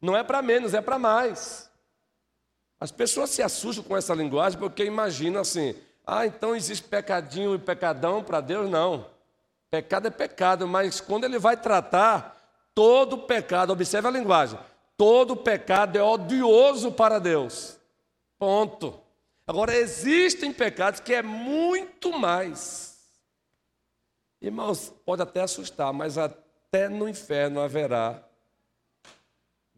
Não 0.01 0.15
é 0.15 0.23
para 0.23 0.41
menos, 0.41 0.73
é 0.73 0.81
para 0.81 0.99
mais. 0.99 1.69
As 2.79 2.91
pessoas 2.91 3.31
se 3.31 3.41
assustam 3.41 3.83
com 3.83 3.97
essa 3.97 4.13
linguagem 4.13 4.59
porque 4.59 4.85
imaginam 4.85 5.41
assim: 5.41 5.75
ah, 6.09 6.25
então 6.25 6.55
existe 6.55 6.87
pecadinho 6.87 7.55
e 7.55 7.59
pecadão 7.59 8.23
para 8.23 8.41
Deus? 8.41 8.69
Não. 8.69 9.05
Pecado 9.69 10.07
é 10.07 10.11
pecado, 10.11 10.67
mas 10.67 10.99
quando 10.99 11.25
ele 11.25 11.37
vai 11.37 11.55
tratar, 11.55 12.39
Todo 12.79 13.17
pecado, 13.17 13.73
observe 13.73 14.07
a 14.07 14.11
linguagem, 14.11 14.57
todo 14.95 15.35
pecado 15.35 15.97
é 15.97 16.01
odioso 16.01 16.93
para 16.93 17.19
Deus. 17.19 17.77
Ponto. 18.37 18.97
Agora, 19.45 19.75
existem 19.75 20.53
pecados 20.53 21.01
que 21.01 21.13
é 21.13 21.21
muito 21.21 22.17
mais. 22.17 22.97
Irmãos, 24.41 24.93
pode 25.05 25.21
até 25.21 25.41
assustar, 25.41 25.91
mas 25.91 26.17
até 26.17 26.87
no 26.87 27.09
inferno 27.09 27.59
haverá 27.59 28.23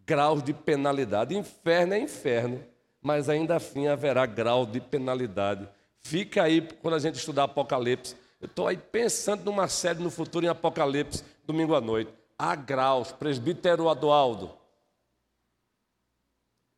graus 0.06 0.44
de 0.44 0.54
penalidade. 0.54 1.36
Inferno 1.36 1.96
é 1.96 2.00
inferno, 2.00 2.64
mas 3.02 3.30
ainda 3.30 3.56
assim 3.56 3.88
haverá 3.88 4.28
grau 4.28 4.64
de 4.64 4.80
penalidade. 4.80 5.68
Fica 6.02 6.44
aí 6.44 6.62
quando 6.82 6.96
a 6.96 7.00
gente 7.00 7.16
estudar 7.16 7.44
Apocalipse. 7.44 8.16
Eu 8.40 8.48
estou 8.48 8.68
aí 8.68 8.78
pensando 8.78 9.44
numa 9.44 9.68
série 9.68 10.00
no 10.00 10.10
futuro 10.10 10.46
em 10.46 10.50
Apocalipse, 10.50 11.24
domingo 11.46 11.76
à 11.76 11.82
noite 11.82 12.22
a 12.42 12.56
graus, 12.56 13.12
presbítero 13.12 13.88
Adualdo. 13.88 14.58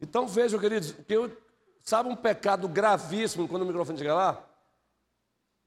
Então 0.01 0.27
vejam, 0.27 0.59
queridos, 0.59 0.91
que 0.91 1.13
eu, 1.13 1.31
sabe 1.81 2.09
um 2.09 2.17
pecado 2.17 2.67
gravíssimo 2.67 3.47
quando 3.47 3.61
o 3.61 3.65
microfone 3.65 3.97
chega 3.97 4.13
lá? 4.13 4.45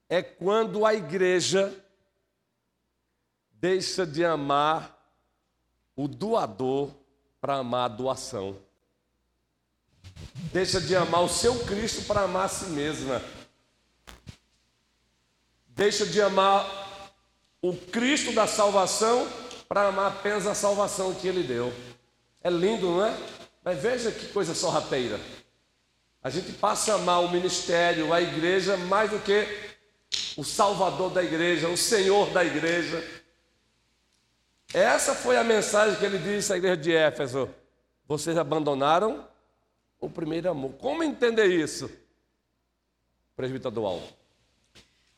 É 0.07 0.21
quando 0.21 0.85
a 0.85 0.93
igreja 0.93 1.73
deixa 3.53 4.05
de 4.05 4.23
amar 4.23 4.95
o 5.95 6.07
doador 6.07 6.91
para 7.41 7.55
amar 7.55 7.85
a 7.85 7.95
doação. 7.95 8.55
Deixa 10.53 10.79
de 10.79 10.95
amar 10.95 11.23
o 11.23 11.29
seu 11.29 11.65
Cristo 11.65 12.05
para 12.05 12.21
amar 12.21 12.45
a 12.45 12.49
si 12.49 12.67
mesma. 12.67 13.19
Deixa 15.77 16.07
de 16.07 16.19
amar 16.19 17.13
o 17.61 17.71
Cristo 17.71 18.31
da 18.31 18.47
salvação 18.47 19.27
para 19.69 19.87
amar 19.87 20.07
apenas 20.07 20.47
a 20.47 20.55
salvação 20.55 21.13
que 21.13 21.27
ele 21.27 21.43
deu. 21.43 21.71
É 22.43 22.49
lindo, 22.49 22.87
não 22.87 23.05
é? 23.05 23.15
Mas 23.63 23.79
veja 23.79 24.11
que 24.11 24.27
coisa 24.29 24.55
sorrateira. 24.55 25.19
A 26.23 26.31
gente 26.31 26.51
passa 26.53 26.93
a 26.93 26.95
amar 26.95 27.21
o 27.23 27.29
ministério, 27.29 28.11
a 28.11 28.19
igreja, 28.19 28.75
mais 28.75 29.11
do 29.11 29.19
que 29.19 29.47
o 30.35 30.43
Salvador 30.43 31.11
da 31.11 31.23
igreja, 31.23 31.69
o 31.69 31.77
Senhor 31.77 32.31
da 32.31 32.43
igreja. 32.43 33.07
Essa 34.73 35.13
foi 35.13 35.37
a 35.37 35.43
mensagem 35.43 35.99
que 35.99 36.05
ele 36.05 36.17
disse 36.17 36.51
à 36.51 36.57
igreja 36.57 36.77
de 36.77 36.95
Éfeso. 36.95 37.51
Vocês 38.07 38.35
abandonaram 38.35 39.27
o 39.99 40.09
primeiro 40.09 40.49
amor. 40.49 40.73
Como 40.73 41.03
entender 41.03 41.45
isso? 41.45 41.87
Presbítero 43.35 43.69
do 43.69 43.83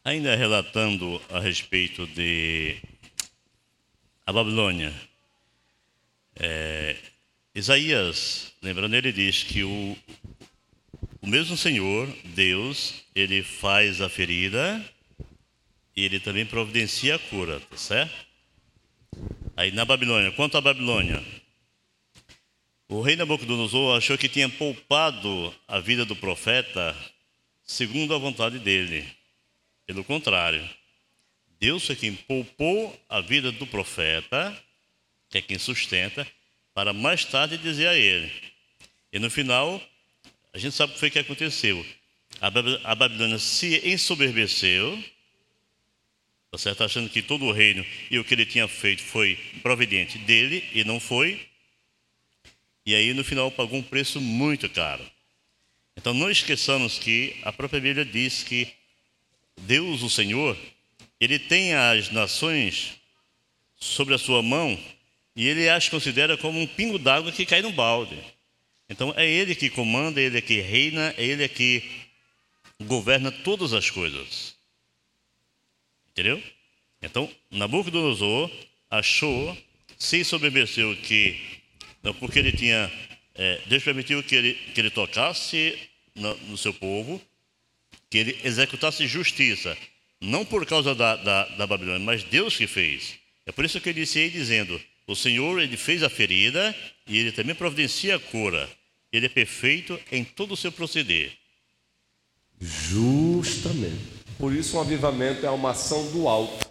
Ainda 0.09 0.35
relatando 0.35 1.21
a 1.29 1.39
respeito 1.39 2.07
de 2.07 2.77
a 4.25 4.33
Babilônia. 4.33 4.91
É, 6.35 6.95
Isaías, 7.53 8.51
lembrando, 8.59 8.95
ele 8.95 9.11
diz 9.11 9.43
que 9.43 9.63
o, 9.63 9.95
o 11.21 11.27
mesmo 11.27 11.55
Senhor, 11.55 12.11
Deus, 12.25 13.05
ele 13.13 13.43
faz 13.43 14.01
a 14.01 14.09
ferida 14.09 14.83
e 15.95 16.05
ele 16.05 16.19
também 16.19 16.43
providencia 16.43 17.13
a 17.13 17.19
cura, 17.19 17.59
tá 17.59 17.77
certo? 17.77 18.25
Aí 19.55 19.71
na 19.71 19.85
Babilônia, 19.85 20.31
quanto 20.31 20.57
à 20.57 20.61
Babilônia, 20.61 21.23
o 22.87 22.99
rei 22.99 23.15
Nabucodonosor 23.15 23.95
achou 23.95 24.17
que 24.17 24.27
tinha 24.27 24.49
poupado 24.49 25.53
a 25.67 25.79
vida 25.79 26.03
do 26.03 26.15
profeta 26.15 26.97
segundo 27.63 28.15
a 28.15 28.17
vontade 28.17 28.57
dele. 28.57 29.18
Pelo 29.89 30.03
contrário, 30.03 30.69
Deus 31.59 31.89
é 31.89 31.95
quem 31.95 32.13
poupou 32.13 32.95
a 33.09 33.21
vida 33.21 33.51
do 33.51 33.65
profeta, 33.65 34.55
que 35.31 35.39
é 35.39 35.41
quem 35.41 35.57
sustenta, 35.57 36.27
para 36.75 36.93
mais 36.93 37.25
tarde 37.25 37.57
dizer 37.57 37.87
a 37.87 37.97
ele. 37.97 38.31
E 39.11 39.17
no 39.17 39.31
final, 39.31 39.81
a 40.53 40.59
gente 40.59 40.75
sabe 40.75 40.91
o 40.91 40.93
que 40.93 40.99
foi 40.99 41.09
que 41.09 41.17
aconteceu. 41.17 41.83
A 42.39 42.93
Babilônia 42.93 43.39
se 43.39 43.81
ensoberbeceu, 43.83 45.03
tá 46.51 46.59
certo? 46.59 46.83
achando 46.83 47.09
que 47.09 47.23
todo 47.23 47.45
o 47.45 47.51
reino 47.51 47.83
e 48.11 48.19
o 48.19 48.23
que 48.23 48.35
ele 48.35 48.45
tinha 48.45 48.67
feito 48.67 49.01
foi 49.01 49.39
providente 49.63 50.19
dele, 50.19 50.63
e 50.71 50.83
não 50.83 50.99
foi. 50.99 51.49
E 52.85 52.93
aí, 52.93 53.11
no 53.11 53.23
final, 53.23 53.49
pagou 53.49 53.79
um 53.79 53.83
preço 53.83 54.21
muito 54.21 54.69
caro. 54.69 55.03
Então, 55.97 56.13
não 56.13 56.29
esqueçamos 56.29 56.99
que 56.99 57.35
a 57.41 57.51
própria 57.51 57.81
Bíblia 57.81 58.05
diz 58.05 58.43
que 58.43 58.77
Deus, 59.65 60.01
o 60.01 60.09
Senhor, 60.09 60.57
ele 61.19 61.37
tem 61.37 61.73
as 61.73 62.11
nações 62.11 62.93
sobre 63.75 64.13
a 64.13 64.17
sua 64.17 64.41
mão 64.41 64.77
e 65.35 65.47
ele 65.47 65.69
as 65.69 65.87
considera 65.87 66.37
como 66.37 66.59
um 66.59 66.67
pingo 66.67 66.99
d'água 66.99 67.31
que 67.31 67.45
cai 67.45 67.61
no 67.61 67.71
balde. 67.71 68.17
Então 68.89 69.13
é 69.15 69.27
ele 69.29 69.55
que 69.55 69.69
comanda, 69.69 70.19
é 70.19 70.25
ele 70.25 70.37
é 70.37 70.41
que 70.41 70.59
reina, 70.59 71.13
é 71.17 71.23
ele 71.23 71.43
é 71.43 71.47
que 71.47 71.83
governa 72.81 73.31
todas 73.31 73.73
as 73.73 73.89
coisas. 73.89 74.55
Entendeu? 76.11 76.41
Então, 77.01 77.29
Nabucodonosor 77.51 78.51
achou, 78.89 79.57
se 79.97 80.23
sobremeceu 80.23 80.95
que, 80.97 81.39
porque 82.19 82.39
ele 82.39 82.51
tinha, 82.51 82.91
é, 83.35 83.61
Deus 83.67 83.83
permitiu 83.83 84.21
que 84.23 84.35
ele, 84.35 84.53
que 84.53 84.81
ele 84.81 84.89
tocasse 84.89 85.77
no, 86.15 86.35
no 86.47 86.57
seu 86.57 86.73
povo, 86.73 87.21
que 88.09 88.17
ele 88.17 88.39
executasse 88.43 89.07
justiça, 89.07 89.77
não 90.19 90.43
por 90.43 90.65
causa 90.65 90.95
da, 90.95 91.15
da, 91.15 91.45
da 91.49 91.67
Babilônia, 91.67 91.99
mas 91.99 92.23
Deus 92.23 92.57
que 92.57 92.67
fez. 92.67 93.15
É 93.45 93.51
por 93.51 93.65
isso 93.65 93.79
que 93.79 93.89
eu 93.89 93.93
iniciei 93.93 94.29
dizendo: 94.29 94.79
o 95.07 95.15
Senhor 95.15 95.59
ele 95.61 95.77
fez 95.77 96.03
a 96.03 96.09
ferida 96.09 96.75
e 97.07 97.17
ele 97.17 97.31
também 97.31 97.55
providencia 97.55 98.15
a 98.15 98.19
cura. 98.19 98.69
Ele 99.11 99.25
é 99.25 99.29
perfeito 99.29 99.99
em 100.11 100.23
todo 100.23 100.53
o 100.53 100.57
seu 100.57 100.71
proceder. 100.71 101.31
Justamente. 102.59 104.19
Por 104.37 104.53
isso, 104.53 104.77
um 104.77 104.81
avivamento 104.81 105.45
é 105.45 105.49
uma 105.49 105.71
ação 105.71 106.11
do 106.11 106.27
alto, 106.27 106.69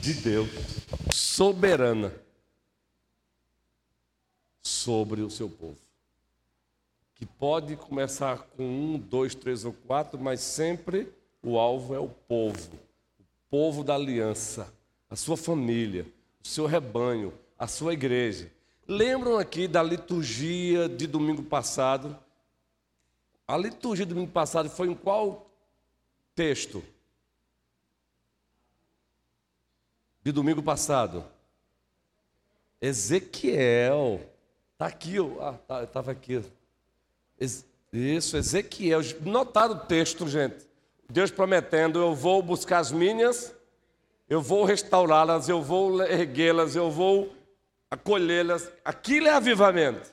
de 0.00 0.14
Deus, 0.14 0.48
soberana, 1.12 2.12
sobre 4.62 5.22
o 5.22 5.30
seu 5.30 5.48
povo. 5.48 5.78
Que 7.20 7.26
pode 7.26 7.76
começar 7.76 8.38
com 8.56 8.64
um, 8.64 8.98
dois, 8.98 9.34
três 9.34 9.66
ou 9.66 9.74
quatro, 9.74 10.18
mas 10.18 10.40
sempre 10.40 11.12
o 11.42 11.58
alvo 11.58 11.94
é 11.94 11.98
o 11.98 12.08
povo, 12.08 12.78
o 13.18 13.24
povo 13.50 13.84
da 13.84 13.94
aliança, 13.94 14.72
a 15.10 15.14
sua 15.14 15.36
família, 15.36 16.06
o 16.42 16.48
seu 16.48 16.64
rebanho, 16.64 17.34
a 17.58 17.66
sua 17.66 17.92
igreja. 17.92 18.50
Lembram 18.88 19.36
aqui 19.36 19.68
da 19.68 19.82
liturgia 19.82 20.88
de 20.88 21.06
domingo 21.06 21.42
passado? 21.42 22.18
A 23.46 23.54
liturgia 23.54 24.06
de 24.06 24.14
domingo 24.14 24.32
passado 24.32 24.70
foi 24.70 24.88
em 24.88 24.94
qual 24.94 25.46
texto? 26.34 26.82
De 30.24 30.32
domingo 30.32 30.62
passado? 30.62 31.22
Ezequiel. 32.80 34.22
Está 34.72 34.86
aqui, 34.86 35.16
ah, 35.38 35.58
tá, 35.68 35.84
estava 35.84 36.12
aqui. 36.12 36.42
Isso, 37.92 38.36
Ezequiel. 38.36 39.00
Notaram 39.22 39.74
o 39.74 39.78
texto, 39.78 40.28
gente? 40.28 40.66
Deus 41.08 41.30
prometendo: 41.30 41.98
eu 41.98 42.14
vou 42.14 42.42
buscar 42.42 42.78
as 42.78 42.92
minhas, 42.92 43.54
eu 44.28 44.40
vou 44.40 44.64
restaurá-las, 44.64 45.48
eu 45.48 45.62
vou 45.62 46.02
erguê-las, 46.02 46.76
eu 46.76 46.90
vou 46.90 47.34
acolhê-las. 47.90 48.70
Aquilo 48.84 49.26
é 49.26 49.32
avivamento. 49.32 50.12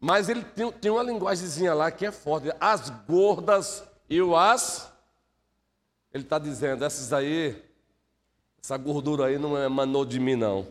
Mas 0.00 0.28
ele 0.28 0.42
tem, 0.42 0.70
tem 0.72 0.90
uma 0.90 1.02
linguagemzinha 1.02 1.74
lá 1.74 1.90
que 1.90 2.06
é 2.06 2.12
forte. 2.12 2.52
As 2.60 2.90
gordas 2.90 3.84
e 4.08 4.20
o 4.22 4.36
as. 4.36 4.92
Ele 6.12 6.24
está 6.24 6.38
dizendo, 6.38 6.84
essas 6.84 7.12
aí, 7.12 7.62
essa 8.62 8.76
gordura 8.76 9.26
aí 9.26 9.38
não 9.38 9.62
emanou 9.62 10.04
de 10.04 10.18
mim, 10.18 10.34
não. 10.34 10.66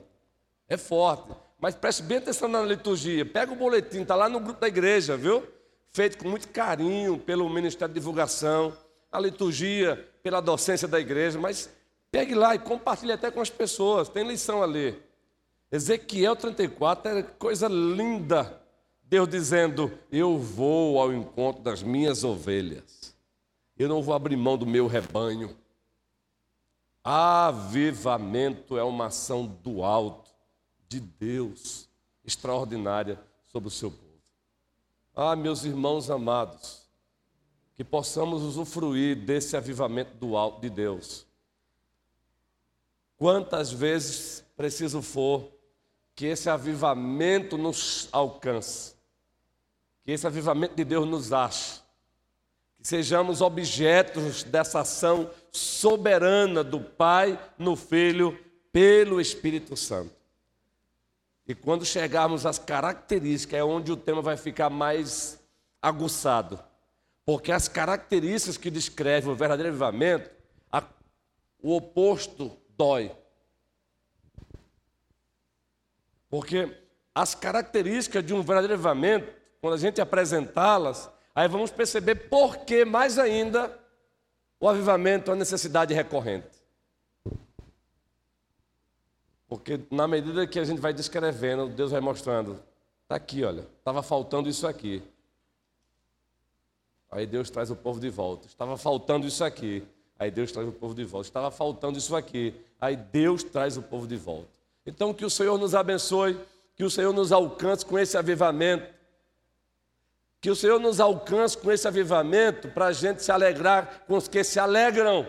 É 0.68 0.78
forte. 0.78 1.45
Mas 1.66 1.74
preste 1.74 2.04
bem 2.04 2.20
atenção 2.20 2.48
na 2.48 2.62
liturgia. 2.62 3.26
Pega 3.26 3.52
o 3.52 3.56
boletim, 3.56 4.04
está 4.04 4.14
lá 4.14 4.30
no 4.30 4.40
grupo 4.40 4.62
da 4.62 4.68
igreja, 4.68 5.18
viu? 5.18 5.44
Feito 5.90 6.16
com 6.16 6.30
muito 6.30 6.48
carinho 6.50 7.18
pelo 7.18 7.50
Ministério 7.50 7.92
de 7.92 8.00
Divulgação 8.00 8.72
a 9.12 9.20
liturgia, 9.20 10.08
pela 10.22 10.42
docência 10.42 10.88
da 10.88 11.00
igreja, 11.00 11.40
mas 11.40 11.68
pegue 12.12 12.36
lá 12.36 12.54
e 12.54 12.60
compartilhe 12.60 13.14
até 13.14 13.32
com 13.32 13.42
as 13.42 13.50
pessoas, 13.50 14.08
tem 14.08 14.28
lição 14.28 14.62
ali. 14.62 14.96
Ezequiel 15.72 16.36
34 16.36 17.18
é 17.18 17.24
coisa 17.24 17.68
linda. 17.68 18.62
Deus 19.02 19.28
dizendo: 19.28 19.92
Eu 20.12 20.38
vou 20.38 21.02
ao 21.02 21.12
encontro 21.12 21.64
das 21.64 21.82
minhas 21.82 22.24
ovelhas. 22.24 23.16
Eu 23.76 23.90
não 23.90 24.04
vou 24.04 24.14
abrir 24.14 24.38
mão 24.38 24.56
do 24.56 24.68
meu 24.68 24.86
rebanho. 24.86 25.58
Avivamento 27.04 28.78
é 28.78 28.84
uma 28.84 29.08
ação 29.08 29.48
do 29.48 29.84
alto, 29.84 30.25
de 30.88 31.00
Deus, 31.00 31.90
extraordinária 32.24 33.20
sobre 33.46 33.68
o 33.68 33.72
seu 33.72 33.92
povo. 33.92 34.06
Ah, 35.16 35.36
meus 35.36 35.64
irmãos 35.64 36.10
amados, 36.10 36.86
que 37.76 37.84
possamos 37.84 38.42
usufruir 38.42 39.16
desse 39.16 39.56
avivamento 39.56 40.14
do 40.16 40.36
alto 40.36 40.62
de 40.62 40.70
Deus. 40.70 41.26
Quantas 43.18 43.72
vezes 43.72 44.44
preciso 44.56 45.02
for 45.02 45.52
que 46.16 46.26
esse 46.26 46.50
avivamento 46.50 47.58
nos 47.58 48.08
alcance, 48.12 48.96
que 50.04 50.12
esse 50.12 50.26
avivamento 50.26 50.76
de 50.76 50.86
Deus 50.86 51.08
nos 51.08 51.34
ache, 51.34 51.82
que 52.78 52.88
sejamos 52.88 53.42
objetos 53.42 54.44
dessa 54.44 54.82
ação 54.82 55.30
soberana 55.52 56.64
do 56.64 56.80
Pai 56.80 57.40
no 57.58 57.76
Filho 57.76 58.38
pelo 58.72 59.20
Espírito 59.20 59.76
Santo. 59.76 60.15
E 61.48 61.54
quando 61.54 61.86
chegarmos 61.86 62.46
às 62.46 62.58
características, 62.58 63.60
é 63.60 63.64
onde 63.64 63.92
o 63.92 63.98
tema 63.98 64.22
vai 64.22 64.36
ficar 64.36 64.70
mais 64.70 65.40
aguçado. 65.82 66.60
Porque 67.24 67.52
as 67.52 67.68
características 67.68 68.58
que 68.58 68.72
descrevem 68.72 69.32
o 69.32 69.36
verdadeiro 69.36 69.70
avivamento, 69.70 70.30
a, 70.72 70.84
o 71.62 71.76
oposto 71.76 72.56
dói. 72.76 73.12
Porque 76.30 76.76
as 77.14 77.36
características 77.36 78.26
de 78.26 78.34
um 78.34 78.42
verdadeiro 78.42 78.74
avivamento, 78.74 79.32
quando 79.62 79.76
a 79.76 79.78
gente 79.78 80.02
apresentá-las, 80.02 81.10
aí 81.34 81.48
vamos 81.48 81.72
perceber 81.72 82.16
por 82.30 82.58
que 82.58 82.84
mais 82.84 83.20
ainda 83.20 83.80
o 84.60 84.68
avivamento 84.68 85.30
é 85.30 85.34
uma 85.34 85.40
necessidade 85.40 85.94
recorrente. 85.94 86.55
Porque 89.58 89.80
na 89.90 90.08
medida 90.08 90.46
que 90.46 90.60
a 90.60 90.64
gente 90.64 90.82
vai 90.82 90.94
descrevendo, 90.94 91.68
Deus 91.68 91.92
vai 91.92 92.02
mostrando. 92.02 92.60
Está 93.04 93.16
aqui, 93.16 93.44
olha, 93.44 93.66
estava 93.80 94.04
faltando 94.04 94.50
isso 94.50 94.68
aqui. 94.68 95.02
Aí 97.10 97.26
Deus 97.26 97.50
traz 97.50 97.72
o 97.72 97.76
povo 97.76 98.00
de 98.00 98.10
volta. 98.10 98.48
Estava 98.48 98.78
faltando 98.78 99.26
isso 99.26 99.44
aqui. 99.44 99.84
Aí 100.20 100.30
Deus 100.30 100.52
traz 100.52 100.68
o 100.68 100.72
povo 100.72 100.94
de 100.94 101.06
volta. 101.06 101.28
Estava 101.28 101.50
faltando 101.52 101.98
isso 101.98 102.16
aqui. 102.16 102.54
Aí 102.82 102.96
Deus 102.96 103.44
traz 103.44 103.78
o 103.78 103.82
povo 103.82 104.06
de 104.06 104.18
volta. 104.18 104.50
Então 104.86 105.14
que 105.14 105.24
o 105.24 105.30
Senhor 105.30 105.58
nos 105.58 105.74
abençoe, 105.74 106.38
que 106.76 106.84
o 106.84 106.90
Senhor 106.90 107.14
nos 107.14 107.32
alcance 107.32 107.86
com 107.86 107.98
esse 107.98 108.18
avivamento. 108.18 108.94
Que 110.42 110.50
o 110.50 110.56
Senhor 110.56 110.80
nos 110.80 111.00
alcance 111.00 111.58
com 111.58 111.72
esse 111.72 111.88
avivamento 111.88 112.68
para 112.70 112.88
a 112.88 112.92
gente 112.92 113.24
se 113.24 113.32
alegrar 113.32 114.04
com 114.06 114.18
os 114.18 114.28
que 114.28 114.44
se 114.44 114.60
alegram. 114.60 115.26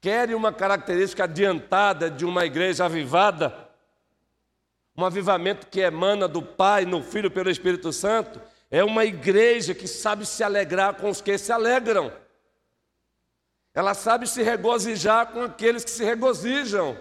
Querem 0.00 0.34
uma 0.34 0.52
característica 0.52 1.24
adiantada 1.24 2.10
de 2.10 2.24
uma 2.24 2.44
igreja 2.44 2.84
avivada? 2.84 3.68
Um 4.96 5.04
avivamento 5.04 5.66
que 5.66 5.80
emana 5.80 6.28
do 6.28 6.40
Pai, 6.40 6.84
no 6.84 7.02
Filho, 7.02 7.30
pelo 7.30 7.50
Espírito 7.50 7.92
Santo? 7.92 8.40
É 8.70 8.84
uma 8.84 9.04
igreja 9.04 9.74
que 9.74 9.88
sabe 9.88 10.24
se 10.24 10.44
alegrar 10.44 10.94
com 10.94 11.08
os 11.08 11.20
que 11.20 11.36
se 11.36 11.50
alegram. 11.50 12.12
Ela 13.74 13.94
sabe 13.94 14.26
se 14.26 14.42
regozijar 14.42 15.32
com 15.32 15.42
aqueles 15.42 15.84
que 15.84 15.90
se 15.90 16.04
regozijam. 16.04 16.98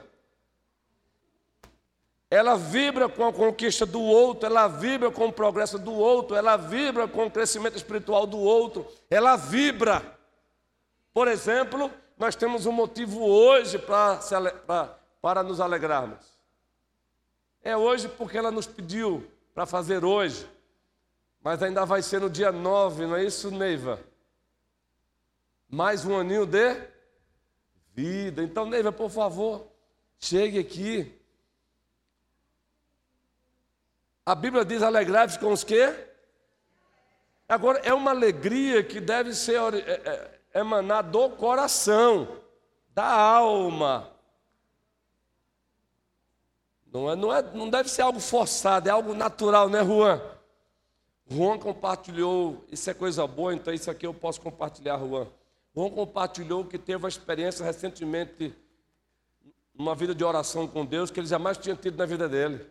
Ela 2.29 2.57
vibra 2.57 3.07
com 3.07 3.25
a 3.25 3.33
conquista 3.33 3.85
do 3.85 4.01
outro, 4.01 4.47
ela 4.47 4.67
vibra 4.67 5.09
com 5.09 5.27
o 5.27 5.33
progresso 5.33 5.79
do 5.79 5.93
outro, 5.93 6.35
ela 6.35 6.57
vibra 6.57 7.07
com 7.07 7.25
o 7.25 7.31
crescimento 7.31 7.77
espiritual 7.77 8.27
do 8.27 8.37
outro, 8.37 8.85
ela 9.09 9.35
vibra. 9.37 10.17
Por 11.13 11.27
exemplo, 11.27 11.89
nós 12.17 12.35
temos 12.35 12.65
um 12.65 12.71
motivo 12.71 13.23
hoje 13.23 13.77
para, 13.77 14.19
para, 15.21 15.43
nos 15.43 15.59
alegrarmos. 15.59 16.25
É 17.61 17.77
hoje 17.77 18.09
porque 18.09 18.37
ela 18.37 18.49
nos 18.49 18.65
pediu 18.65 19.29
para 19.53 19.65
fazer 19.65 20.03
hoje. 20.03 20.49
Mas 21.43 21.61
ainda 21.61 21.85
vai 21.85 22.01
ser 22.01 22.19
no 22.19 22.29
dia 22.29 22.51
9, 22.51 23.05
não 23.05 23.15
é 23.15 23.23
isso, 23.23 23.51
Neiva? 23.51 23.99
Mais 25.69 26.05
um 26.05 26.17
aninho 26.17 26.45
de 26.45 26.75
vida. 27.93 28.41
Então, 28.41 28.65
Neiva, 28.65 28.91
por 28.91 29.11
favor, 29.11 29.67
chegue 30.17 30.57
aqui. 30.57 31.13
A 34.25 34.33
Bíblia 34.33 34.65
diz: 34.65 34.81
alegrai-vos 34.81 35.37
com 35.37 35.51
os 35.51 35.63
quê? 35.63 35.93
Agora, 37.47 37.79
é 37.79 37.93
uma 37.93 38.11
alegria 38.11 38.83
que 38.83 38.99
deve 38.99 39.33
ser 39.33 39.73
é, 39.73 39.79
é, 39.79 40.36
emanar 40.53 41.03
do 41.03 41.29
coração, 41.31 42.27
da 42.93 43.05
alma. 43.05 44.11
Não, 46.91 47.11
é, 47.11 47.15
não, 47.15 47.33
é, 47.33 47.41
não 47.41 47.69
deve 47.69 47.89
ser 47.89 48.01
algo 48.01 48.19
forçado, 48.19 48.87
é 48.87 48.91
algo 48.91 49.13
natural, 49.13 49.69
né, 49.69 49.83
Juan? 49.83 50.21
Juan 51.29 51.59
compartilhou, 51.59 52.65
isso 52.71 52.89
é 52.89 52.93
coisa 52.93 53.27
boa, 53.27 53.53
então 53.53 53.73
isso 53.73 53.91
aqui 53.91 54.07
eu 54.07 54.13
posso 54.13 54.39
compartilhar, 54.39 54.97
Juan. 54.97 55.27
Juan 55.75 55.89
compartilhou 55.91 56.65
que 56.65 56.77
teve 56.79 57.03
uma 57.03 57.09
experiência 57.09 57.63
recentemente, 57.63 58.55
numa 59.75 59.93
vida 59.93 60.15
de 60.15 60.23
oração 60.23 60.67
com 60.67 60.85
Deus, 60.85 61.11
que 61.11 61.19
ele 61.19 61.27
jamais 61.27 61.57
tinha 61.57 61.75
tido 61.75 61.97
na 61.97 62.05
vida 62.05 62.27
dele. 62.27 62.65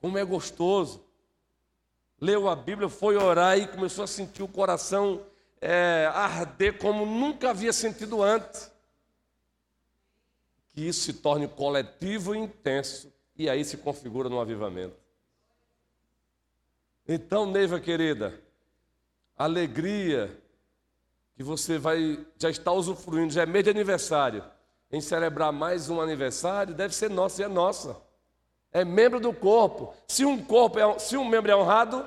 Como 0.00 0.16
é 0.16 0.24
gostoso. 0.24 1.04
Leu 2.20 2.48
a 2.48 2.56
Bíblia, 2.56 2.88
foi 2.88 3.16
orar 3.16 3.58
e 3.58 3.66
começou 3.66 4.04
a 4.04 4.06
sentir 4.06 4.42
o 4.42 4.48
coração 4.48 5.20
é, 5.60 6.10
arder 6.12 6.78
como 6.78 7.04
nunca 7.04 7.50
havia 7.50 7.72
sentido 7.72 8.22
antes. 8.22 8.70
Que 10.70 10.88
isso 10.88 11.00
se 11.00 11.14
torne 11.14 11.48
coletivo 11.48 12.34
e 12.34 12.38
intenso, 12.38 13.12
e 13.36 13.48
aí 13.48 13.64
se 13.64 13.76
configura 13.76 14.28
no 14.28 14.40
avivamento. 14.40 14.96
Então, 17.06 17.46
Neiva 17.46 17.80
querida, 17.80 18.38
alegria 19.36 20.36
que 21.34 21.42
você 21.42 21.78
vai 21.78 22.26
já 22.36 22.50
está 22.50 22.72
usufruindo, 22.72 23.32
já 23.32 23.42
é 23.42 23.46
mês 23.46 23.64
de 23.64 23.70
aniversário, 23.70 24.44
em 24.90 25.00
celebrar 25.00 25.52
mais 25.52 25.88
um 25.88 26.00
aniversário, 26.00 26.74
deve 26.74 26.94
ser 26.94 27.08
nossa 27.08 27.40
e 27.40 27.44
é 27.44 27.48
nossa. 27.48 27.96
É 28.70 28.84
membro 28.84 29.18
do 29.18 29.32
corpo. 29.32 29.94
Se 30.06 30.24
um 30.24 30.42
corpo 30.44 30.78
é, 30.78 30.98
se 30.98 31.16
um 31.16 31.24
membro 31.24 31.50
é 31.50 31.56
honrado, 31.56 32.04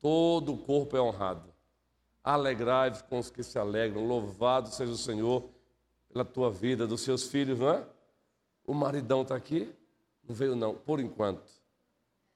todo 0.00 0.54
o 0.54 0.58
corpo 0.58 0.96
é 0.96 1.00
honrado. 1.00 1.52
Alegrai-vos 2.22 3.02
com 3.02 3.18
os 3.18 3.30
que 3.30 3.42
se 3.42 3.58
alegram, 3.58 4.06
louvado 4.06 4.68
seja 4.68 4.92
o 4.92 4.96
Senhor 4.96 5.48
pela 6.12 6.24
tua 6.24 6.50
vida, 6.50 6.86
dos 6.86 7.00
seus 7.02 7.28
filhos, 7.28 7.58
não 7.58 7.70
é? 7.70 7.84
O 8.66 8.74
maridão 8.74 9.22
está 9.22 9.34
aqui? 9.34 9.72
Não 10.26 10.34
veio, 10.34 10.54
não, 10.54 10.74
por 10.74 11.00
enquanto. 11.00 11.50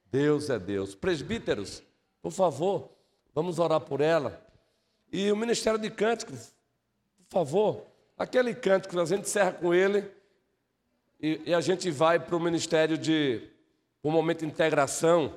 Deus 0.07 0.51
é 0.51 0.59
Deus. 0.59 0.95
Presbíteros, 0.95 1.83
por 2.23 2.33
favor, 2.33 2.91
vamos 3.35 3.59
orar 3.59 3.81
por 3.81 4.01
ela. 4.01 4.45
E 5.11 5.31
o 5.31 5.37
Ministério 5.37 5.79
de 5.79 5.91
Cânticos, 5.91 6.55
por 7.29 7.33
favor, 7.41 7.87
aquele 8.17 8.55
cântico, 8.55 8.99
a 8.99 9.05
gente 9.05 9.23
encerra 9.23 9.53
com 9.53 9.75
ele 9.75 10.11
e, 11.21 11.41
e 11.47 11.55
a 11.55 11.61
gente 11.61 11.91
vai 11.91 12.19
para 12.19 12.37
o 12.37 12.41
Ministério 12.41 12.97
de, 12.97 13.53
um 14.03 14.11
momento 14.11 14.41
de 14.41 14.47
integração. 14.47 15.35